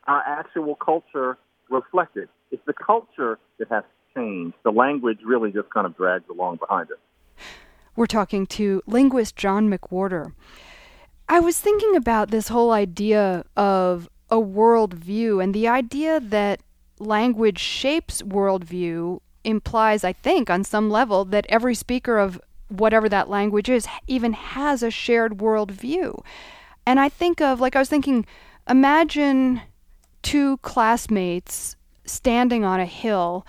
our 0.07 0.23
actual 0.27 0.75
culture 0.75 1.37
reflected. 1.69 2.29
It's 2.51 2.63
the 2.67 2.73
culture 2.73 3.39
that 3.59 3.69
has 3.69 3.85
to 3.85 4.21
change. 4.21 4.55
The 4.65 4.71
language 4.71 5.19
really 5.27 5.53
just 5.53 5.69
kind 5.69 5.87
of 5.87 5.95
drags 5.95 6.25
along 6.31 6.57
behind 6.57 6.89
it. 6.91 7.45
We're 7.97 8.07
talking 8.07 8.47
to 8.47 8.83
linguist 8.87 9.37
John 9.37 9.71
McWhorter. 9.71 10.33
I 11.29 11.39
was 11.41 11.61
thinking 11.61 11.95
about 11.95 12.31
this 12.31 12.49
whole 12.49 12.71
idea 12.71 13.45
of 13.55 14.09
a 14.31 14.37
worldview 14.37 15.43
and 15.43 15.53
the 15.53 15.69
idea 15.69 16.19
that 16.19 16.61
language 16.99 17.59
shapes 17.59 18.23
worldview 18.23 19.21
implies, 19.45 20.03
I 20.03 20.15
think, 20.15 20.49
on 20.49 20.65
some 20.65 20.89
level, 20.89 21.27
that 21.27 21.45
every 21.51 21.75
speaker 21.75 22.17
of 22.17 22.41
whatever 22.69 23.09
that 23.09 23.29
language 23.29 23.69
is 23.69 23.87
even 24.07 24.33
has 24.33 24.83
a 24.83 24.91
shared 24.91 25.39
worldview. 25.39 26.23
And 26.87 27.01
I 27.01 27.09
think 27.09 27.41
of, 27.41 27.61
like, 27.61 27.77
I 27.77 27.81
was 27.81 27.89
thinking, 27.89 28.27
imagine 28.69 29.63
two 30.23 30.57
classmates 30.59 31.77
standing 32.05 32.65
on 32.65 32.81
a 32.81 32.87
hill. 32.87 33.47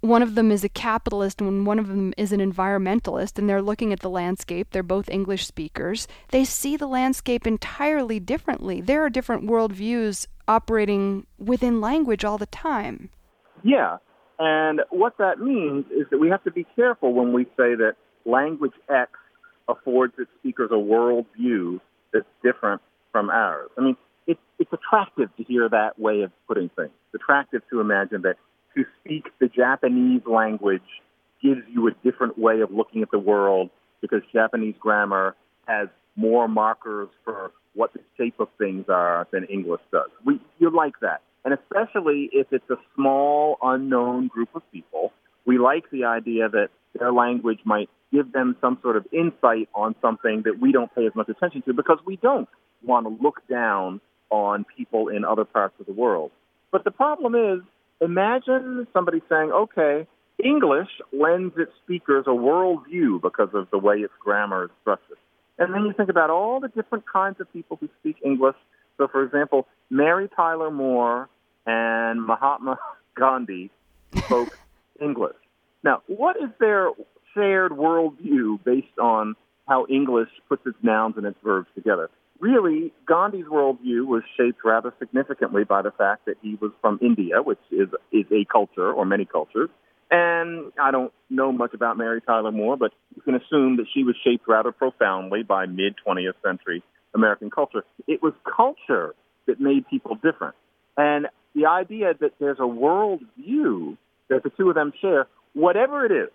One 0.00 0.22
of 0.22 0.34
them 0.34 0.52
is 0.52 0.62
a 0.62 0.68
capitalist 0.68 1.40
and 1.40 1.66
one 1.66 1.78
of 1.78 1.88
them 1.88 2.12
is 2.16 2.32
an 2.32 2.40
environmentalist, 2.40 3.38
and 3.38 3.48
they're 3.48 3.62
looking 3.62 3.92
at 3.92 4.00
the 4.00 4.10
landscape. 4.10 4.68
They're 4.70 4.82
both 4.82 5.08
English 5.08 5.46
speakers. 5.46 6.06
They 6.30 6.44
see 6.44 6.76
the 6.76 6.86
landscape 6.86 7.46
entirely 7.46 8.20
differently. 8.20 8.80
There 8.80 9.02
are 9.04 9.10
different 9.10 9.48
worldviews 9.48 10.26
operating 10.46 11.26
within 11.38 11.80
language 11.80 12.24
all 12.24 12.38
the 12.38 12.46
time. 12.46 13.10
Yeah. 13.62 13.96
And 14.38 14.82
what 14.90 15.16
that 15.18 15.40
means 15.40 15.86
is 15.90 16.06
that 16.10 16.18
we 16.18 16.28
have 16.28 16.44
to 16.44 16.50
be 16.50 16.66
careful 16.76 17.14
when 17.14 17.32
we 17.32 17.44
say 17.56 17.74
that 17.74 17.94
language 18.26 18.74
X 18.88 19.12
affords 19.68 20.14
its 20.18 20.30
speakers 20.40 20.70
a 20.70 20.74
worldview 20.74 21.80
that's 22.12 22.26
different 22.42 22.82
from 23.12 23.30
ours. 23.30 23.70
I 23.78 23.80
mean, 23.80 23.96
it, 24.26 24.38
it's 24.58 24.72
attractive 24.72 25.34
to 25.36 25.42
hear 25.44 25.68
that 25.68 25.98
way 25.98 26.22
of 26.22 26.32
putting 26.46 26.68
things. 26.70 26.90
It's 27.12 27.22
attractive 27.22 27.62
to 27.70 27.80
imagine 27.80 28.22
that 28.22 28.36
to 28.76 28.84
speak 29.00 29.24
the 29.40 29.48
Japanese 29.48 30.22
language 30.26 30.82
gives 31.42 31.62
you 31.72 31.88
a 31.88 31.92
different 32.04 32.38
way 32.38 32.60
of 32.60 32.70
looking 32.70 33.02
at 33.02 33.10
the 33.10 33.18
world 33.18 33.70
because 34.00 34.20
Japanese 34.32 34.74
grammar 34.78 35.34
has 35.66 35.88
more 36.16 36.48
markers 36.48 37.08
for 37.24 37.52
what 37.74 37.92
the 37.92 38.00
shape 38.16 38.40
of 38.40 38.48
things 38.58 38.86
are 38.88 39.26
than 39.32 39.44
English 39.44 39.82
does. 39.92 40.10
We, 40.24 40.40
you 40.58 40.74
like 40.74 40.94
that. 41.02 41.20
And 41.44 41.54
especially 41.54 42.28
if 42.32 42.48
it's 42.50 42.68
a 42.70 42.76
small, 42.94 43.58
unknown 43.62 44.28
group 44.28 44.48
of 44.54 44.62
people, 44.72 45.12
we 45.46 45.58
like 45.58 45.90
the 45.90 46.04
idea 46.04 46.48
that 46.48 46.68
their 46.98 47.12
language 47.12 47.60
might 47.64 47.88
give 48.12 48.32
them 48.32 48.56
some 48.60 48.78
sort 48.82 48.96
of 48.96 49.06
insight 49.12 49.68
on 49.74 49.94
something 50.00 50.42
that 50.44 50.60
we 50.60 50.72
don't 50.72 50.94
pay 50.94 51.06
as 51.06 51.14
much 51.14 51.28
attention 51.28 51.62
to 51.62 51.72
because 51.72 51.98
we 52.04 52.16
don't 52.16 52.48
want 52.82 53.06
to 53.06 53.22
look 53.22 53.40
down 53.48 54.00
on 54.30 54.64
people 54.76 55.08
in 55.08 55.24
other 55.24 55.44
parts 55.44 55.74
of 55.80 55.86
the 55.86 55.92
world. 55.92 56.30
But 56.72 56.84
the 56.84 56.90
problem 56.90 57.34
is, 57.34 57.60
imagine 58.00 58.86
somebody 58.92 59.22
saying, 59.28 59.50
okay, 59.52 60.06
English 60.42 60.88
lends 61.12 61.54
its 61.56 61.72
speakers 61.84 62.24
a 62.26 62.30
worldview 62.30 63.22
because 63.22 63.48
of 63.54 63.68
the 63.70 63.78
way 63.78 63.96
its 63.96 64.12
grammar 64.20 64.64
is 64.64 64.70
structured. 64.82 65.16
And 65.58 65.72
then 65.72 65.84
you 65.84 65.94
think 65.94 66.10
about 66.10 66.28
all 66.28 66.60
the 66.60 66.68
different 66.68 67.04
kinds 67.10 67.40
of 67.40 67.50
people 67.52 67.78
who 67.80 67.88
speak 68.00 68.16
English. 68.24 68.56
So, 68.98 69.08
for 69.08 69.22
example, 69.22 69.66
Mary 69.88 70.28
Tyler 70.34 70.70
Moore 70.70 71.28
and 71.66 72.22
Mahatma 72.22 72.78
Gandhi 73.16 73.70
spoke 74.14 74.58
English. 75.00 75.36
Now, 75.82 76.02
what 76.06 76.36
is 76.36 76.50
their 76.58 76.90
shared 77.34 77.72
worldview 77.72 78.62
based 78.64 78.98
on 79.00 79.36
how 79.68 79.86
English 79.88 80.28
puts 80.48 80.66
its 80.66 80.78
nouns 80.82 81.14
and 81.16 81.26
its 81.26 81.38
verbs 81.42 81.68
together? 81.74 82.10
Really, 82.38 82.92
Gandhi's 83.06 83.46
worldview 83.46 84.06
was 84.06 84.22
shaped 84.36 84.58
rather 84.64 84.92
significantly 84.98 85.64
by 85.64 85.82
the 85.82 85.90
fact 85.90 86.26
that 86.26 86.36
he 86.42 86.56
was 86.60 86.70
from 86.80 86.98
India, 87.00 87.42
which 87.42 87.58
is, 87.70 87.88
is 88.12 88.26
a 88.30 88.44
culture 88.44 88.92
or 88.92 89.06
many 89.06 89.24
cultures, 89.24 89.70
and 90.10 90.72
I 90.80 90.90
don't 90.90 91.12
know 91.30 91.50
much 91.50 91.74
about 91.74 91.98
Mary 91.98 92.20
Tyler 92.20 92.52
Moore, 92.52 92.76
but 92.76 92.92
you 93.14 93.22
can 93.22 93.34
assume 93.34 93.78
that 93.78 93.86
she 93.92 94.04
was 94.04 94.14
shaped 94.22 94.46
rather 94.46 94.70
profoundly 94.70 95.42
by 95.42 95.66
mid 95.66 95.96
20th 96.06 96.34
century 96.44 96.82
American 97.14 97.50
culture. 97.50 97.82
It 98.06 98.22
was 98.22 98.32
culture 98.44 99.14
that 99.46 99.60
made 99.60 99.88
people 99.88 100.14
different. 100.14 100.54
And 100.96 101.26
the 101.54 101.66
idea 101.66 102.14
that 102.20 102.32
there's 102.38 102.60
a 102.60 102.66
world 102.66 103.22
view 103.36 103.96
that 104.28 104.42
the 104.42 104.50
two 104.50 104.68
of 104.68 104.74
them 104.74 104.92
share, 105.00 105.26
whatever 105.54 106.04
it 106.04 106.12
is, 106.12 106.30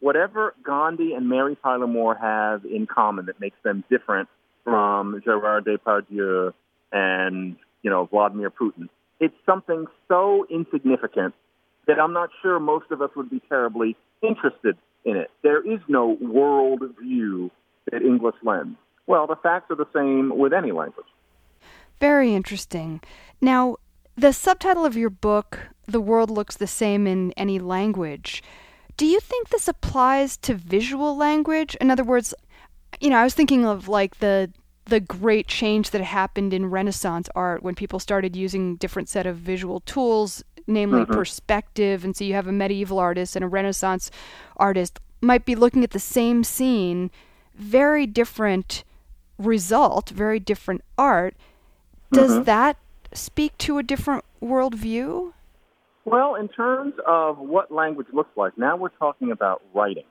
whatever 0.00 0.54
Gandhi 0.64 1.14
and 1.14 1.28
Mary 1.28 1.56
Tyler 1.62 1.86
Moore 1.86 2.14
have 2.14 2.64
in 2.64 2.86
common 2.86 3.26
that 3.26 3.40
makes 3.40 3.56
them 3.62 3.84
different 3.90 4.28
from 4.64 5.20
Gerard 5.24 5.64
Depardieu 5.64 6.52
and, 6.92 7.56
you 7.82 7.90
know, 7.90 8.06
Vladimir 8.06 8.50
Putin, 8.50 8.88
it's 9.20 9.34
something 9.46 9.86
so 10.08 10.46
insignificant 10.50 11.34
that 11.86 11.98
I'm 12.00 12.12
not 12.12 12.30
sure 12.42 12.58
most 12.58 12.90
of 12.90 13.00
us 13.00 13.10
would 13.16 13.30
be 13.30 13.40
terribly 13.48 13.96
interested 14.22 14.76
in 15.04 15.16
it. 15.16 15.30
There 15.42 15.62
is 15.62 15.80
no 15.88 16.18
world 16.20 16.82
view 17.00 17.50
that 17.90 18.02
English 18.02 18.34
lends. 18.42 18.76
Well, 19.06 19.26
the 19.26 19.36
facts 19.36 19.70
are 19.70 19.76
the 19.76 19.86
same 19.94 20.36
with 20.36 20.52
any 20.52 20.72
language. 20.72 21.06
Very 22.00 22.34
interesting. 22.34 23.00
Now, 23.40 23.76
the 24.16 24.32
subtitle 24.32 24.84
of 24.84 24.96
your 24.96 25.10
book, 25.10 25.68
The 25.86 26.00
World 26.00 26.30
Looks 26.30 26.56
the 26.56 26.66
Same 26.66 27.06
in 27.06 27.32
Any 27.32 27.58
Language, 27.58 28.42
do 28.96 29.06
you 29.06 29.20
think 29.20 29.48
this 29.48 29.68
applies 29.68 30.36
to 30.38 30.54
visual 30.54 31.16
language? 31.16 31.74
In 31.80 31.90
other 31.90 32.04
words, 32.04 32.34
you 33.00 33.10
know, 33.10 33.16
I 33.16 33.24
was 33.24 33.34
thinking 33.34 33.64
of 33.64 33.88
like 33.88 34.18
the 34.18 34.50
the 34.86 35.00
great 35.00 35.48
change 35.48 35.90
that 35.90 36.00
happened 36.00 36.54
in 36.54 36.70
Renaissance 36.70 37.28
art 37.34 37.60
when 37.64 37.74
people 37.74 37.98
started 37.98 38.36
using 38.36 38.76
different 38.76 39.08
set 39.08 39.26
of 39.26 39.36
visual 39.36 39.80
tools 39.80 40.44
namely 40.66 41.02
mm-hmm. 41.02 41.12
perspective. 41.12 42.04
And 42.04 42.16
so 42.16 42.24
you 42.24 42.34
have 42.34 42.46
a 42.46 42.52
medieval 42.52 42.98
artist 42.98 43.36
and 43.36 43.44
a 43.44 43.48
Renaissance 43.48 44.10
artist 44.56 45.00
might 45.20 45.44
be 45.44 45.54
looking 45.54 45.84
at 45.84 45.90
the 45.90 45.98
same 45.98 46.44
scene, 46.44 47.10
very 47.54 48.06
different 48.06 48.84
result, 49.38 50.10
very 50.10 50.40
different 50.40 50.82
art. 50.98 51.36
Does 52.12 52.32
mm-hmm. 52.32 52.44
that 52.44 52.76
speak 53.12 53.56
to 53.58 53.78
a 53.78 53.82
different 53.82 54.24
worldview? 54.42 55.32
Well, 56.06 56.36
in 56.36 56.48
terms 56.48 56.94
of 57.06 57.38
what 57.38 57.70
language 57.70 58.06
looks 58.12 58.34
like, 58.36 58.56
now 58.56 58.76
we're 58.76 58.88
talking 58.88 59.32
about 59.32 59.60
writing. 59.74 60.04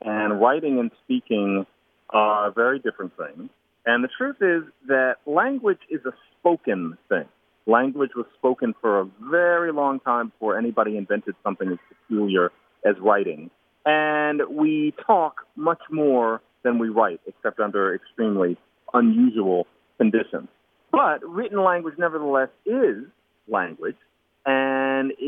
And 0.00 0.40
writing 0.40 0.78
and 0.78 0.90
speaking 1.04 1.66
are 2.10 2.52
very 2.52 2.78
different 2.78 3.12
things. 3.16 3.50
And 3.84 4.04
the 4.04 4.08
truth 4.16 4.36
is 4.40 4.70
that 4.86 5.16
language 5.26 5.80
is 5.90 6.00
a 6.06 6.12
spoken 6.38 6.96
thing 7.08 7.26
language 7.70 8.10
was 8.16 8.26
spoken 8.36 8.74
for 8.80 9.00
a 9.00 9.08
very 9.30 9.72
long 9.72 10.00
time 10.00 10.28
before 10.28 10.58
anybody 10.58 10.96
invented 10.96 11.34
something 11.42 11.68
as 11.68 11.78
peculiar 11.88 12.50
as 12.84 12.94
writing. 13.00 13.50
And 13.86 14.42
we 14.50 14.94
talk 15.06 15.46
much 15.56 15.80
more 15.90 16.42
than 16.62 16.78
we 16.78 16.88
write, 16.88 17.20
except 17.26 17.60
under 17.60 17.94
extremely 17.94 18.58
unusual 18.92 19.66
conditions. 19.96 20.48
But 20.92 21.24
written 21.26 21.62
language, 21.62 21.94
nevertheless, 21.98 22.48
is 22.66 23.04
language, 23.48 23.96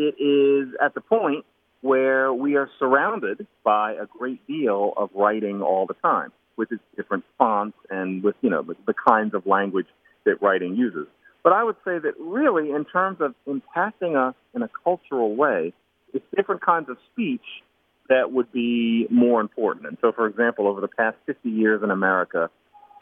it 0.02 0.22
is 0.22 0.74
at 0.84 0.94
the 0.94 1.00
point 1.00 1.44
where 1.80 2.32
we 2.32 2.56
are 2.56 2.68
surrounded 2.78 3.46
by 3.64 3.92
a 3.92 4.06
great 4.06 4.46
deal 4.46 4.92
of 4.96 5.10
writing 5.14 5.62
all 5.62 5.86
the 5.86 5.94
time, 5.94 6.32
with 6.56 6.70
its 6.70 6.82
different 6.96 7.24
fonts 7.38 7.76
and 7.90 8.22
with 8.22 8.36
you 8.40 8.50
know 8.50 8.62
the, 8.62 8.74
the 8.86 8.94
kinds 8.94 9.34
of 9.34 9.46
language 9.46 9.86
that 10.24 10.40
writing 10.42 10.76
uses. 10.76 11.06
But 11.42 11.52
I 11.52 11.64
would 11.64 11.76
say 11.84 11.98
that 11.98 12.14
really, 12.20 12.70
in 12.70 12.84
terms 12.84 13.18
of 13.20 13.34
impacting 13.48 14.16
us 14.16 14.34
in 14.54 14.62
a 14.62 14.70
cultural 14.84 15.34
way, 15.34 15.72
it's 16.14 16.24
different 16.36 16.62
kinds 16.64 16.88
of 16.88 16.96
speech 17.12 17.44
that 18.08 18.30
would 18.30 18.52
be 18.52 19.06
more 19.10 19.40
important. 19.40 19.86
And 19.86 19.96
so, 20.00 20.12
for 20.12 20.26
example, 20.26 20.68
over 20.68 20.80
the 20.80 20.88
past 20.88 21.16
50 21.26 21.48
years 21.48 21.82
in 21.82 21.90
America, 21.90 22.50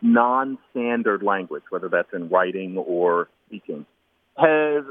non 0.01 0.59
standard 0.71 1.23
language, 1.23 1.65
whether 1.71 1.89
that's 1.89 2.13
in 2.15 2.29
writing 2.29 2.79
or 2.79 3.29
speaking, 3.47 3.85
has 4.39 4.85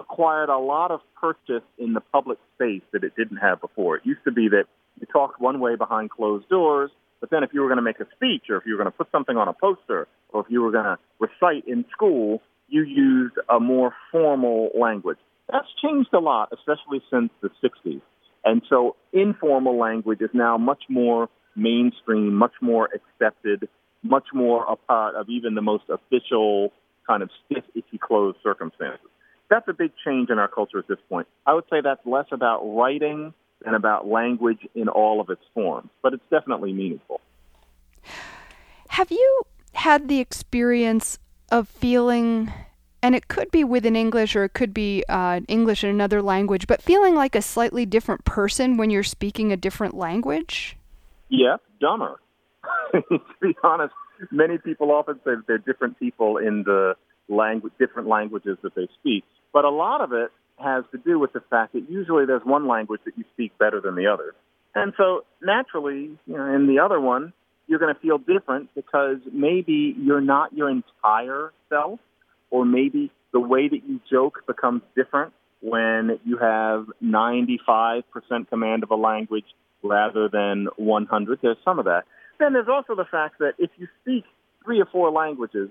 acquired 0.00 0.48
a 0.48 0.58
lot 0.58 0.90
of 0.90 1.00
purchase 1.20 1.66
in 1.78 1.92
the 1.92 2.00
public 2.00 2.38
space 2.56 2.82
that 2.92 3.04
it 3.04 3.14
didn't 3.16 3.36
have 3.36 3.60
before. 3.60 3.96
It 3.96 4.06
used 4.06 4.24
to 4.24 4.32
be 4.32 4.48
that 4.48 4.64
you 4.98 5.06
talked 5.12 5.40
one 5.40 5.60
way 5.60 5.76
behind 5.76 6.10
closed 6.10 6.48
doors, 6.48 6.90
but 7.20 7.30
then 7.30 7.42
if 7.44 7.50
you 7.52 7.60
were 7.60 7.68
going 7.68 7.76
to 7.76 7.82
make 7.82 8.00
a 8.00 8.06
speech 8.16 8.44
or 8.48 8.56
if 8.56 8.64
you 8.66 8.72
were 8.72 8.78
going 8.78 8.90
to 8.90 8.96
put 8.96 9.10
something 9.12 9.36
on 9.36 9.48
a 9.48 9.52
poster 9.52 10.08
or 10.30 10.40
if 10.40 10.46
you 10.48 10.62
were 10.62 10.72
going 10.72 10.84
to 10.84 10.98
recite 11.18 11.68
in 11.68 11.84
school, 11.92 12.40
you 12.68 12.82
used 12.82 13.34
a 13.48 13.60
more 13.60 13.94
formal 14.10 14.70
language. 14.78 15.18
That's 15.50 15.66
changed 15.82 16.10
a 16.14 16.20
lot, 16.20 16.50
especially 16.52 17.02
since 17.10 17.30
the 17.42 17.50
60s. 17.62 18.00
And 18.44 18.62
so 18.68 18.96
informal 19.12 19.78
language 19.78 20.20
is 20.22 20.30
now 20.32 20.56
much 20.56 20.84
more 20.88 21.28
mainstream, 21.56 22.34
much 22.34 22.54
more 22.62 22.88
accepted, 22.94 23.68
much 24.02 24.28
more 24.32 24.64
a 24.64 24.76
part 24.76 25.14
of 25.14 25.28
even 25.28 25.54
the 25.54 25.62
most 25.62 25.84
official 25.90 26.72
kind 27.06 27.22
of 27.22 27.30
stiff, 27.44 27.64
icky, 27.74 27.98
closed 27.98 28.38
circumstances. 28.42 29.09
That's 29.50 29.66
a 29.68 29.72
big 29.72 29.92
change 30.04 30.30
in 30.30 30.38
our 30.38 30.48
culture 30.48 30.78
at 30.78 30.88
this 30.88 30.98
point. 31.08 31.26
I 31.46 31.54
would 31.54 31.64
say 31.70 31.80
that's 31.82 32.04
less 32.06 32.26
about 32.32 32.60
writing 32.62 33.34
than 33.64 33.74
about 33.74 34.06
language 34.06 34.66
in 34.74 34.88
all 34.88 35.20
of 35.20 35.28
its 35.28 35.42
forms, 35.52 35.90
but 36.02 36.14
it's 36.14 36.22
definitely 36.30 36.72
meaningful. 36.72 37.20
Have 38.88 39.10
you 39.10 39.42
had 39.74 40.08
the 40.08 40.18
experience 40.18 41.18
of 41.50 41.68
feeling 41.68 42.52
and 43.02 43.14
it 43.14 43.28
could 43.28 43.50
be 43.50 43.64
within 43.64 43.96
English 43.96 44.36
or 44.36 44.44
it 44.44 44.52
could 44.52 44.74
be 44.74 45.04
uh, 45.08 45.40
English 45.48 45.82
in 45.84 45.90
another 45.90 46.20
language, 46.20 46.66
but 46.66 46.82
feeling 46.82 47.14
like 47.14 47.34
a 47.34 47.42
slightly 47.42 47.86
different 47.86 48.24
person 48.24 48.76
when 48.76 48.90
you're 48.90 49.02
speaking 49.02 49.52
a 49.52 49.56
different 49.56 49.94
language? 49.94 50.76
Yeah, 51.28 51.56
dumber. 51.80 52.20
to 52.92 53.20
be 53.40 53.56
honest, 53.62 53.94
many 54.30 54.58
people 54.58 54.90
often 54.90 55.16
say 55.24 55.34
that 55.36 55.44
they're 55.46 55.58
different 55.58 55.98
people 55.98 56.36
in 56.36 56.62
the 56.64 56.94
language, 57.28 57.72
different 57.78 58.08
languages 58.08 58.58
that 58.62 58.74
they 58.74 58.88
speak. 59.00 59.24
But 59.52 59.64
a 59.64 59.70
lot 59.70 60.00
of 60.00 60.12
it 60.12 60.30
has 60.58 60.84
to 60.92 60.98
do 60.98 61.18
with 61.18 61.32
the 61.32 61.40
fact 61.50 61.72
that 61.72 61.88
usually 61.88 62.26
there's 62.26 62.44
one 62.44 62.68
language 62.68 63.00
that 63.04 63.16
you 63.16 63.24
speak 63.32 63.56
better 63.58 63.80
than 63.80 63.94
the 63.94 64.06
other. 64.06 64.34
And 64.74 64.92
so 64.96 65.24
naturally, 65.42 66.18
you 66.26 66.36
know, 66.36 66.54
in 66.54 66.66
the 66.66 66.80
other 66.80 67.00
one, 67.00 67.32
you're 67.66 67.78
going 67.78 67.94
to 67.94 68.00
feel 68.00 68.18
different 68.18 68.68
because 68.74 69.18
maybe 69.32 69.94
you're 69.98 70.20
not 70.20 70.52
your 70.52 70.68
entire 70.70 71.52
self, 71.68 72.00
or 72.50 72.64
maybe 72.64 73.10
the 73.32 73.40
way 73.40 73.68
that 73.68 73.80
you 73.88 74.00
joke 74.10 74.42
becomes 74.46 74.82
different 74.96 75.32
when 75.60 76.18
you 76.24 76.36
have 76.36 76.86
95% 77.02 78.02
command 78.48 78.82
of 78.82 78.90
a 78.90 78.96
language 78.96 79.44
rather 79.82 80.28
than 80.28 80.68
100. 80.76 81.38
There's 81.42 81.56
some 81.64 81.78
of 81.78 81.84
that. 81.84 82.04
Then 82.38 82.54
there's 82.54 82.68
also 82.68 82.94
the 82.94 83.04
fact 83.04 83.38
that 83.38 83.52
if 83.58 83.70
you 83.76 83.86
speak 84.02 84.24
three 84.64 84.80
or 84.80 84.86
four 84.86 85.10
languages, 85.10 85.68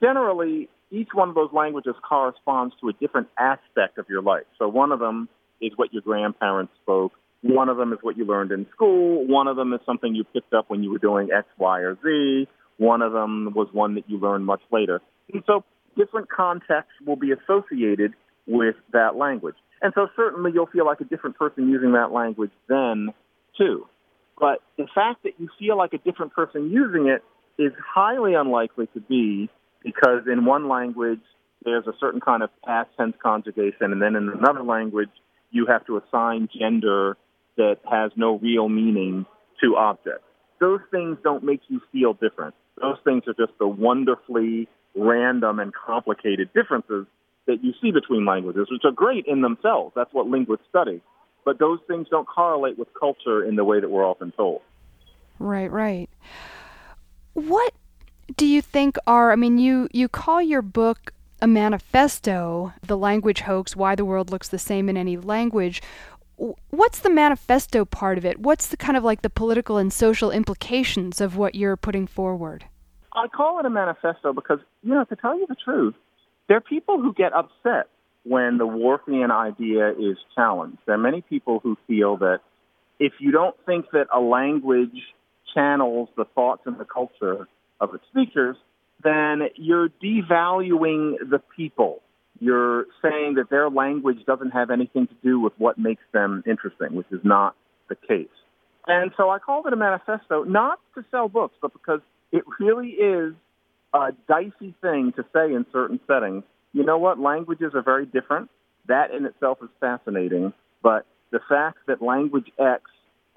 generally 0.00 0.68
each 0.94 1.08
one 1.12 1.28
of 1.28 1.34
those 1.34 1.50
languages 1.52 1.94
corresponds 2.08 2.74
to 2.80 2.88
a 2.88 2.92
different 2.92 3.28
aspect 3.38 3.98
of 3.98 4.08
your 4.08 4.22
life. 4.22 4.44
So 4.58 4.68
one 4.68 4.92
of 4.92 5.00
them 5.00 5.28
is 5.60 5.72
what 5.76 5.92
your 5.92 6.02
grandparents 6.02 6.72
spoke. 6.82 7.12
One 7.42 7.68
of 7.68 7.76
them 7.76 7.92
is 7.92 7.98
what 8.00 8.16
you 8.16 8.24
learned 8.24 8.52
in 8.52 8.66
school. 8.74 9.26
One 9.26 9.48
of 9.48 9.56
them 9.56 9.72
is 9.72 9.80
something 9.84 10.14
you 10.14 10.24
picked 10.24 10.54
up 10.54 10.70
when 10.70 10.82
you 10.82 10.90
were 10.90 10.98
doing 10.98 11.30
X, 11.36 11.46
Y, 11.58 11.80
or 11.80 11.98
Z. 12.02 12.48
One 12.78 13.02
of 13.02 13.12
them 13.12 13.52
was 13.54 13.68
one 13.72 13.96
that 13.96 14.08
you 14.08 14.18
learned 14.18 14.46
much 14.46 14.62
later. 14.72 15.00
And 15.32 15.42
so 15.46 15.64
different 15.96 16.30
contexts 16.30 16.92
will 17.06 17.16
be 17.16 17.32
associated 17.32 18.14
with 18.46 18.76
that 18.92 19.16
language. 19.16 19.56
And 19.82 19.92
so 19.94 20.08
certainly 20.16 20.52
you'll 20.54 20.66
feel 20.66 20.86
like 20.86 21.00
a 21.00 21.04
different 21.04 21.36
person 21.36 21.68
using 21.68 21.92
that 21.92 22.12
language 22.12 22.52
then, 22.68 23.08
too. 23.58 23.86
But 24.38 24.60
the 24.78 24.86
fact 24.94 25.24
that 25.24 25.32
you 25.38 25.48
feel 25.58 25.76
like 25.76 25.92
a 25.92 25.98
different 25.98 26.32
person 26.32 26.70
using 26.70 27.08
it 27.08 27.22
is 27.62 27.72
highly 27.94 28.34
unlikely 28.34 28.88
to 28.94 29.00
be 29.00 29.50
because 29.84 30.22
in 30.26 30.44
one 30.44 30.68
language 30.68 31.20
there's 31.64 31.86
a 31.86 31.92
certain 32.00 32.20
kind 32.20 32.42
of 32.42 32.50
past 32.64 32.90
tense 32.96 33.14
conjugation, 33.22 33.92
and 33.92 34.02
then 34.02 34.16
in 34.16 34.28
another 34.28 34.62
language 34.62 35.10
you 35.50 35.66
have 35.66 35.86
to 35.86 35.98
assign 35.98 36.48
gender 36.58 37.16
that 37.56 37.76
has 37.88 38.10
no 38.16 38.38
real 38.38 38.68
meaning 38.68 39.24
to 39.62 39.76
objects. 39.76 40.24
Those 40.60 40.80
things 40.90 41.18
don't 41.22 41.44
make 41.44 41.60
you 41.68 41.80
feel 41.92 42.14
different. 42.14 42.54
Those 42.80 42.96
things 43.04 43.22
are 43.28 43.34
just 43.34 43.56
the 43.58 43.68
wonderfully 43.68 44.68
random 44.96 45.60
and 45.60 45.72
complicated 45.72 46.50
differences 46.54 47.06
that 47.46 47.62
you 47.62 47.72
see 47.80 47.92
between 47.92 48.24
languages, 48.24 48.68
which 48.70 48.82
are 48.84 48.92
great 48.92 49.26
in 49.26 49.42
themselves. 49.42 49.92
That's 49.94 50.12
what 50.12 50.26
linguists 50.26 50.66
study. 50.68 51.00
But 51.44 51.58
those 51.58 51.78
things 51.86 52.08
don't 52.10 52.26
correlate 52.26 52.78
with 52.78 52.88
culture 52.98 53.44
in 53.44 53.56
the 53.56 53.64
way 53.64 53.80
that 53.80 53.90
we're 53.90 54.04
often 54.04 54.32
told. 54.32 54.62
Right, 55.38 55.70
right. 55.70 56.08
What 57.34 57.74
do 58.36 58.46
you 58.46 58.62
think 58.62 58.96
are, 59.06 59.32
I 59.32 59.36
mean, 59.36 59.58
you, 59.58 59.88
you 59.92 60.08
call 60.08 60.40
your 60.40 60.62
book 60.62 61.12
a 61.42 61.46
manifesto, 61.46 62.72
The 62.86 62.96
Language 62.96 63.40
Hoax 63.40 63.76
Why 63.76 63.94
the 63.94 64.04
World 64.04 64.30
Looks 64.30 64.48
the 64.48 64.58
Same 64.58 64.88
in 64.88 64.96
Any 64.96 65.16
Language. 65.16 65.82
What's 66.70 67.00
the 67.00 67.10
manifesto 67.10 67.84
part 67.84 68.18
of 68.18 68.24
it? 68.24 68.40
What's 68.40 68.68
the 68.68 68.76
kind 68.76 68.96
of 68.96 69.04
like 69.04 69.22
the 69.22 69.30
political 69.30 69.76
and 69.76 69.92
social 69.92 70.30
implications 70.30 71.20
of 71.20 71.36
what 71.36 71.54
you're 71.54 71.76
putting 71.76 72.06
forward? 72.06 72.64
I 73.12 73.28
call 73.28 73.60
it 73.60 73.66
a 73.66 73.70
manifesto 73.70 74.32
because, 74.32 74.58
you 74.82 74.94
know, 74.94 75.04
to 75.04 75.16
tell 75.16 75.38
you 75.38 75.46
the 75.46 75.54
truth, 75.54 75.94
there 76.48 76.56
are 76.56 76.62
people 76.62 77.00
who 77.00 77.14
get 77.14 77.32
upset 77.32 77.88
when 78.24 78.58
the 78.58 78.66
Whorfian 78.66 79.30
idea 79.30 79.90
is 79.90 80.16
challenged. 80.34 80.78
There 80.86 80.94
are 80.94 80.98
many 80.98 81.20
people 81.20 81.60
who 81.62 81.76
feel 81.86 82.16
that 82.18 82.40
if 82.98 83.12
you 83.20 83.30
don't 83.30 83.56
think 83.66 83.90
that 83.92 84.06
a 84.12 84.20
language 84.20 84.96
channels 85.54 86.08
the 86.16 86.24
thoughts 86.34 86.62
and 86.66 86.78
the 86.78 86.84
culture 86.84 87.46
of 87.80 87.94
its 87.94 88.04
speakers, 88.10 88.56
then 89.02 89.42
you're 89.56 89.88
devaluing 89.88 91.16
the 91.30 91.40
people. 91.56 92.00
You're 92.40 92.86
saying 93.02 93.34
that 93.34 93.50
their 93.50 93.70
language 93.70 94.18
doesn't 94.26 94.50
have 94.50 94.70
anything 94.70 95.06
to 95.06 95.14
do 95.22 95.38
with 95.38 95.52
what 95.58 95.78
makes 95.78 96.02
them 96.12 96.42
interesting, 96.46 96.94
which 96.94 97.06
is 97.10 97.20
not 97.22 97.54
the 97.88 97.94
case. 97.94 98.26
And 98.86 99.12
so 99.16 99.30
I 99.30 99.38
called 99.38 99.66
it 99.66 99.72
a 99.72 99.76
manifesto, 99.76 100.44
not 100.44 100.78
to 100.94 101.04
sell 101.10 101.28
books, 101.28 101.54
but 101.62 101.72
because 101.72 102.00
it 102.32 102.44
really 102.58 102.88
is 102.88 103.34
a 103.94 104.12
dicey 104.28 104.74
thing 104.82 105.12
to 105.16 105.24
say 105.32 105.54
in 105.54 105.64
certain 105.72 106.00
settings. 106.06 106.42
You 106.72 106.84
know 106.84 106.98
what? 106.98 107.18
Languages 107.18 107.72
are 107.74 107.82
very 107.82 108.06
different. 108.06 108.50
That 108.88 109.12
in 109.12 109.24
itself 109.24 109.58
is 109.62 109.70
fascinating. 109.80 110.52
But 110.82 111.06
the 111.30 111.40
fact 111.48 111.78
that 111.86 112.02
language 112.02 112.50
X 112.58 112.82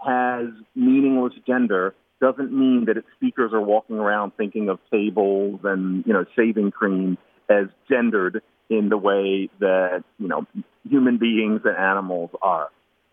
has 0.05 0.47
meaningless 0.75 1.33
gender 1.45 1.93
doesn't 2.19 2.51
mean 2.51 2.85
that 2.87 2.97
its 2.97 3.07
speakers 3.15 3.51
are 3.53 3.61
walking 3.61 3.97
around 3.97 4.31
thinking 4.37 4.69
of 4.69 4.79
tables 4.91 5.59
and 5.63 6.03
you 6.05 6.13
know 6.13 6.25
shaving 6.35 6.71
cream 6.71 7.17
as 7.49 7.67
gendered 7.89 8.41
in 8.69 8.89
the 8.89 8.97
way 8.97 9.49
that 9.59 10.03
you 10.19 10.27
know 10.27 10.45
human 10.89 11.17
beings 11.17 11.61
and 11.63 11.77
animals 11.77 12.31
are. 12.41 12.69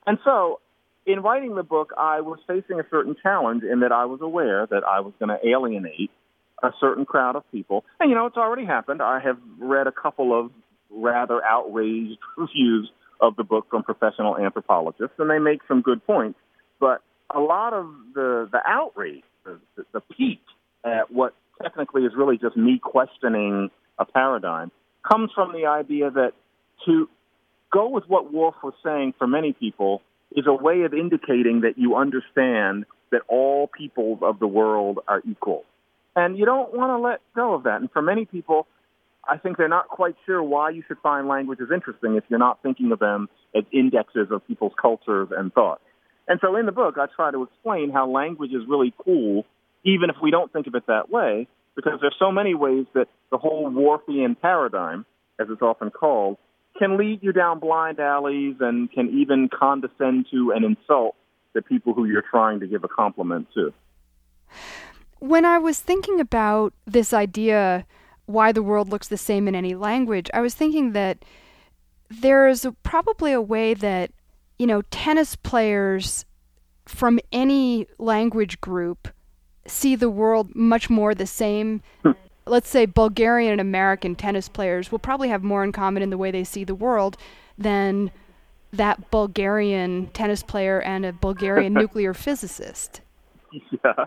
And 0.06 0.18
so, 0.24 0.60
in 1.06 1.20
writing 1.20 1.54
the 1.54 1.62
book, 1.62 1.92
I 1.96 2.20
was 2.20 2.38
facing 2.46 2.80
a 2.80 2.84
certain 2.90 3.16
challenge 3.22 3.62
in 3.62 3.80
that 3.80 3.92
I 3.92 4.06
was 4.06 4.20
aware 4.20 4.66
that 4.66 4.82
I 4.84 5.00
was 5.00 5.12
going 5.18 5.30
to 5.30 5.46
alienate 5.46 6.10
a 6.62 6.70
certain 6.80 7.04
crowd 7.04 7.36
of 7.36 7.50
people. 7.52 7.84
And 8.00 8.10
you 8.10 8.16
know, 8.16 8.26
it's 8.26 8.36
already 8.36 8.64
happened. 8.64 9.02
I 9.02 9.20
have 9.20 9.38
read 9.58 9.86
a 9.86 9.92
couple 9.92 10.38
of 10.38 10.50
rather 10.90 11.42
outraged 11.44 12.18
reviews 12.36 12.90
of 13.20 13.36
the 13.36 13.44
book 13.44 13.66
from 13.70 13.82
professional 13.82 14.36
anthropologists, 14.36 15.14
and 15.18 15.30
they 15.30 15.38
make 15.38 15.60
some 15.68 15.82
good 15.82 16.04
points. 16.06 16.38
But 16.80 17.02
a 17.32 17.40
lot 17.40 17.72
of 17.72 17.86
the 18.14 18.48
the 18.50 18.60
outrage, 18.66 19.22
the, 19.44 19.58
the, 19.76 19.84
the 19.92 20.00
pique 20.00 20.40
at 20.84 21.10
what 21.10 21.34
technically 21.62 22.02
is 22.02 22.12
really 22.16 22.38
just 22.38 22.56
me 22.56 22.80
questioning 22.82 23.70
a 23.98 24.04
paradigm, 24.04 24.70
comes 25.08 25.30
from 25.34 25.52
the 25.52 25.66
idea 25.66 26.10
that 26.10 26.32
to 26.86 27.08
go 27.72 27.88
with 27.88 28.04
what 28.06 28.32
Whorf 28.32 28.54
was 28.62 28.74
saying 28.84 29.14
for 29.18 29.26
many 29.26 29.52
people 29.52 30.02
is 30.34 30.46
a 30.46 30.54
way 30.54 30.82
of 30.82 30.92
indicating 30.94 31.62
that 31.62 31.78
you 31.78 31.96
understand 31.96 32.84
that 33.10 33.22
all 33.28 33.68
peoples 33.68 34.18
of 34.22 34.38
the 34.38 34.46
world 34.46 34.98
are 35.06 35.22
equal. 35.28 35.64
And 36.16 36.36
you 36.36 36.44
don't 36.44 36.74
want 36.74 36.90
to 36.90 36.98
let 36.98 37.20
go 37.34 37.54
of 37.54 37.64
that. 37.64 37.80
And 37.80 37.90
for 37.90 38.02
many 38.02 38.24
people, 38.24 38.66
I 39.28 39.38
think 39.38 39.56
they're 39.56 39.68
not 39.68 39.88
quite 39.88 40.16
sure 40.26 40.42
why 40.42 40.70
you 40.70 40.82
should 40.86 40.98
find 40.98 41.28
languages 41.28 41.68
interesting 41.72 42.16
if 42.16 42.24
you're 42.28 42.38
not 42.38 42.62
thinking 42.62 42.92
of 42.92 42.98
them 42.98 43.28
as 43.54 43.64
indexes 43.72 44.28
of 44.30 44.46
people's 44.46 44.72
cultures 44.80 45.28
and 45.36 45.52
thoughts. 45.52 45.82
And 46.26 46.40
so 46.40 46.56
in 46.56 46.66
the 46.66 46.72
book, 46.72 46.96
I 46.98 47.06
try 47.14 47.30
to 47.30 47.42
explain 47.42 47.90
how 47.90 48.08
language 48.08 48.52
is 48.52 48.62
really 48.68 48.94
cool, 49.04 49.44
even 49.84 50.10
if 50.10 50.16
we 50.22 50.30
don't 50.30 50.52
think 50.52 50.66
of 50.66 50.74
it 50.74 50.86
that 50.86 51.10
way, 51.10 51.46
because 51.76 51.98
there's 52.00 52.16
so 52.18 52.32
many 52.32 52.54
ways 52.54 52.86
that 52.94 53.08
the 53.30 53.38
whole 53.38 53.70
Whorfian 53.70 54.40
paradigm, 54.40 55.04
as 55.38 55.48
it's 55.50 55.62
often 55.62 55.90
called, 55.90 56.38
can 56.78 56.96
lead 56.96 57.22
you 57.22 57.32
down 57.32 57.58
blind 57.58 58.00
alleys 58.00 58.56
and 58.60 58.90
can 58.90 59.08
even 59.10 59.48
condescend 59.48 60.26
to 60.30 60.52
and 60.54 60.64
insult 60.64 61.14
the 61.52 61.62
people 61.62 61.94
who 61.94 62.04
you're 62.04 62.24
trying 62.28 62.60
to 62.60 62.66
give 62.66 62.84
a 62.84 62.88
compliment 62.88 63.46
to. 63.54 63.72
When 65.20 65.44
I 65.44 65.58
was 65.58 65.78
thinking 65.80 66.20
about 66.20 66.74
this 66.86 67.12
idea, 67.12 67.86
why 68.26 68.52
the 68.52 68.62
world 68.62 68.88
looks 68.88 69.08
the 69.08 69.16
same 69.16 69.46
in 69.46 69.54
any 69.54 69.74
language, 69.74 70.30
I 70.34 70.40
was 70.40 70.54
thinking 70.54 70.92
that 70.92 71.24
there's 72.10 72.66
probably 72.82 73.32
a 73.32 73.40
way 73.40 73.74
that 73.74 74.10
you 74.58 74.66
know, 74.66 74.82
tennis 74.90 75.36
players 75.36 76.24
from 76.86 77.18
any 77.32 77.86
language 77.98 78.60
group 78.60 79.08
see 79.66 79.96
the 79.96 80.10
world 80.10 80.54
much 80.54 80.90
more 80.90 81.14
the 81.14 81.26
same. 81.26 81.82
Hmm. 82.02 82.12
Let's 82.46 82.68
say 82.68 82.84
Bulgarian 82.86 83.52
and 83.52 83.60
American 83.60 84.14
tennis 84.14 84.48
players 84.48 84.92
will 84.92 84.98
probably 84.98 85.28
have 85.28 85.42
more 85.42 85.64
in 85.64 85.72
common 85.72 86.02
in 86.02 86.10
the 86.10 86.18
way 86.18 86.30
they 86.30 86.44
see 86.44 86.64
the 86.64 86.74
world 86.74 87.16
than 87.56 88.10
that 88.72 89.10
Bulgarian 89.10 90.08
tennis 90.08 90.42
player 90.42 90.80
and 90.82 91.06
a 91.06 91.12
Bulgarian 91.12 91.72
nuclear 91.82 92.12
physicist. 92.12 93.00
Yeah. 93.52 94.04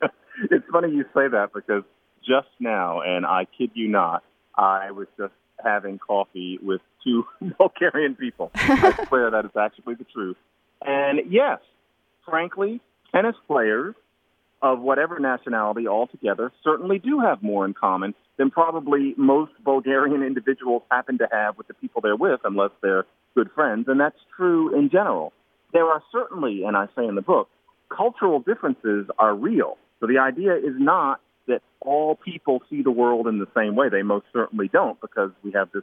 it's 0.50 0.64
funny 0.72 0.90
you 0.92 1.04
say 1.14 1.28
that 1.28 1.50
because 1.54 1.84
just 2.26 2.48
now, 2.58 3.00
and 3.02 3.26
I 3.26 3.46
kid 3.56 3.70
you 3.74 3.88
not, 3.88 4.24
I 4.56 4.90
was 4.90 5.06
just 5.18 5.34
having 5.62 5.98
coffee 5.98 6.58
with 6.62 6.80
two 7.04 7.26
Bulgarian 7.58 8.14
people. 8.14 8.50
I 8.54 9.04
swear 9.08 9.30
that 9.30 9.44
is 9.44 9.56
actually 9.58 9.94
the 9.94 10.04
truth. 10.04 10.36
And 10.84 11.20
yes, 11.30 11.58
frankly, 12.24 12.80
tennis 13.12 13.36
players 13.46 13.94
of 14.62 14.80
whatever 14.80 15.18
nationality 15.18 15.88
altogether 15.88 16.52
certainly 16.62 16.98
do 16.98 17.18
have 17.18 17.42
more 17.42 17.64
in 17.64 17.74
common 17.74 18.14
than 18.38 18.50
probably 18.50 19.14
most 19.16 19.52
Bulgarian 19.64 20.22
individuals 20.26 20.82
happen 20.90 21.18
to 21.18 21.28
have 21.30 21.58
with 21.58 21.66
the 21.68 21.74
people 21.74 22.00
they're 22.00 22.16
with, 22.16 22.40
unless 22.44 22.70
they're 22.80 23.04
good 23.34 23.50
friends. 23.54 23.86
And 23.88 24.00
that's 24.00 24.18
true 24.36 24.76
in 24.78 24.88
general. 24.90 25.32
There 25.72 25.86
are 25.86 26.02
certainly, 26.12 26.64
and 26.64 26.76
I 26.76 26.86
say 26.96 27.06
in 27.06 27.14
the 27.14 27.22
book, 27.22 27.48
cultural 27.88 28.40
differences 28.40 29.06
are 29.18 29.34
real. 29.34 29.78
So 30.00 30.06
the 30.06 30.18
idea 30.18 30.54
is 30.56 30.74
not 30.78 31.20
that 31.48 31.62
all 31.80 32.14
people 32.14 32.62
see 32.70 32.82
the 32.82 32.90
world 32.90 33.26
in 33.26 33.38
the 33.38 33.48
same 33.56 33.74
way. 33.74 33.88
They 33.88 34.02
most 34.02 34.26
certainly 34.32 34.68
don't 34.68 35.00
because 35.00 35.30
we 35.42 35.52
have 35.52 35.70
this 35.72 35.82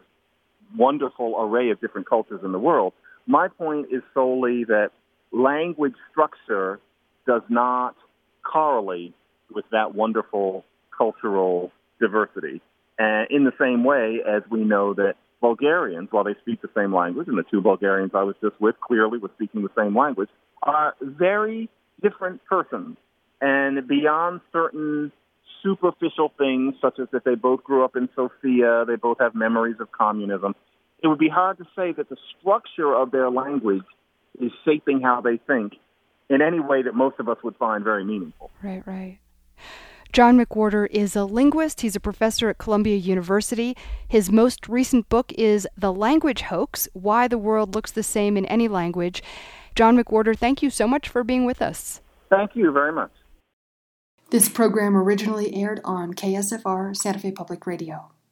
wonderful 0.77 1.35
array 1.39 1.71
of 1.71 1.79
different 1.81 2.07
cultures 2.07 2.41
in 2.43 2.51
the 2.51 2.59
world. 2.59 2.93
My 3.27 3.47
point 3.47 3.87
is 3.91 4.01
solely 4.13 4.63
that 4.65 4.89
language 5.31 5.95
structure 6.11 6.79
does 7.27 7.41
not 7.49 7.95
correlate 8.43 9.13
with 9.53 9.65
that 9.71 9.95
wonderful 9.95 10.65
cultural 10.95 11.71
diversity. 11.99 12.61
And 12.97 13.27
in 13.29 13.45
the 13.45 13.53
same 13.59 13.83
way 13.83 14.19
as 14.27 14.43
we 14.49 14.63
know 14.63 14.93
that 14.95 15.15
Bulgarians, 15.41 16.09
while 16.11 16.23
they 16.23 16.35
speak 16.41 16.61
the 16.61 16.69
same 16.75 16.93
language, 16.93 17.27
and 17.27 17.37
the 17.37 17.43
two 17.49 17.61
Bulgarians 17.61 18.11
I 18.13 18.23
was 18.23 18.35
just 18.41 18.59
with 18.59 18.75
clearly 18.81 19.19
were 19.19 19.31
speaking 19.35 19.61
the 19.61 19.69
same 19.77 19.97
language, 19.97 20.29
are 20.63 20.95
very 21.01 21.69
different 22.01 22.43
persons. 22.45 22.97
And 23.41 23.87
beyond 23.87 24.41
certain 24.51 25.13
superficial 25.63 26.31
things, 26.37 26.75
such 26.81 26.99
as 26.99 27.07
that 27.11 27.23
they 27.25 27.35
both 27.35 27.63
grew 27.63 27.83
up 27.83 27.95
in 27.95 28.09
Sofia, 28.15 28.85
they 28.87 28.95
both 28.95 29.17
have 29.19 29.35
memories 29.35 29.77
of 29.79 29.91
communism, 29.91 30.55
it 31.01 31.07
would 31.07 31.19
be 31.19 31.29
hard 31.29 31.57
to 31.57 31.65
say 31.75 31.91
that 31.93 32.09
the 32.09 32.17
structure 32.39 32.93
of 32.93 33.11
their 33.11 33.29
language 33.29 33.83
is 34.39 34.51
shaping 34.65 35.01
how 35.01 35.21
they 35.21 35.37
think 35.47 35.73
in 36.29 36.41
any 36.41 36.59
way 36.59 36.83
that 36.83 36.93
most 36.93 37.15
of 37.19 37.27
us 37.29 37.37
would 37.43 37.55
find 37.57 37.83
very 37.83 38.03
meaningful. 38.03 38.51
Right, 38.61 38.85
right. 38.85 39.19
John 40.11 40.43
McWhorter 40.43 40.87
is 40.89 41.15
a 41.15 41.23
linguist. 41.23 41.81
He's 41.81 41.95
a 41.95 41.99
professor 41.99 42.49
at 42.49 42.57
Columbia 42.57 42.95
University. 42.95 43.77
His 44.07 44.31
most 44.31 44.67
recent 44.67 45.07
book 45.07 45.31
is 45.37 45.67
The 45.77 45.93
Language 45.93 46.41
Hoax 46.41 46.87
Why 46.93 47.27
the 47.27 47.37
World 47.37 47.75
Looks 47.75 47.91
the 47.91 48.03
Same 48.03 48.35
in 48.35 48.45
Any 48.47 48.67
Language. 48.67 49.21
John 49.75 49.97
McWhorter, 49.97 50.35
thank 50.35 50.63
you 50.63 50.71
so 50.71 50.87
much 50.87 51.07
for 51.07 51.23
being 51.23 51.45
with 51.45 51.61
us. 51.61 52.01
Thank 52.29 52.55
you 52.55 52.71
very 52.71 52.91
much. 52.91 53.11
This 54.31 54.47
program 54.47 54.95
originally 54.95 55.55
aired 55.55 55.81
on 55.83 56.13
KSFR 56.13 56.95
Santa 56.95 57.17
Fe 57.17 57.31
Public 57.31 57.65
Radio. 57.65 58.11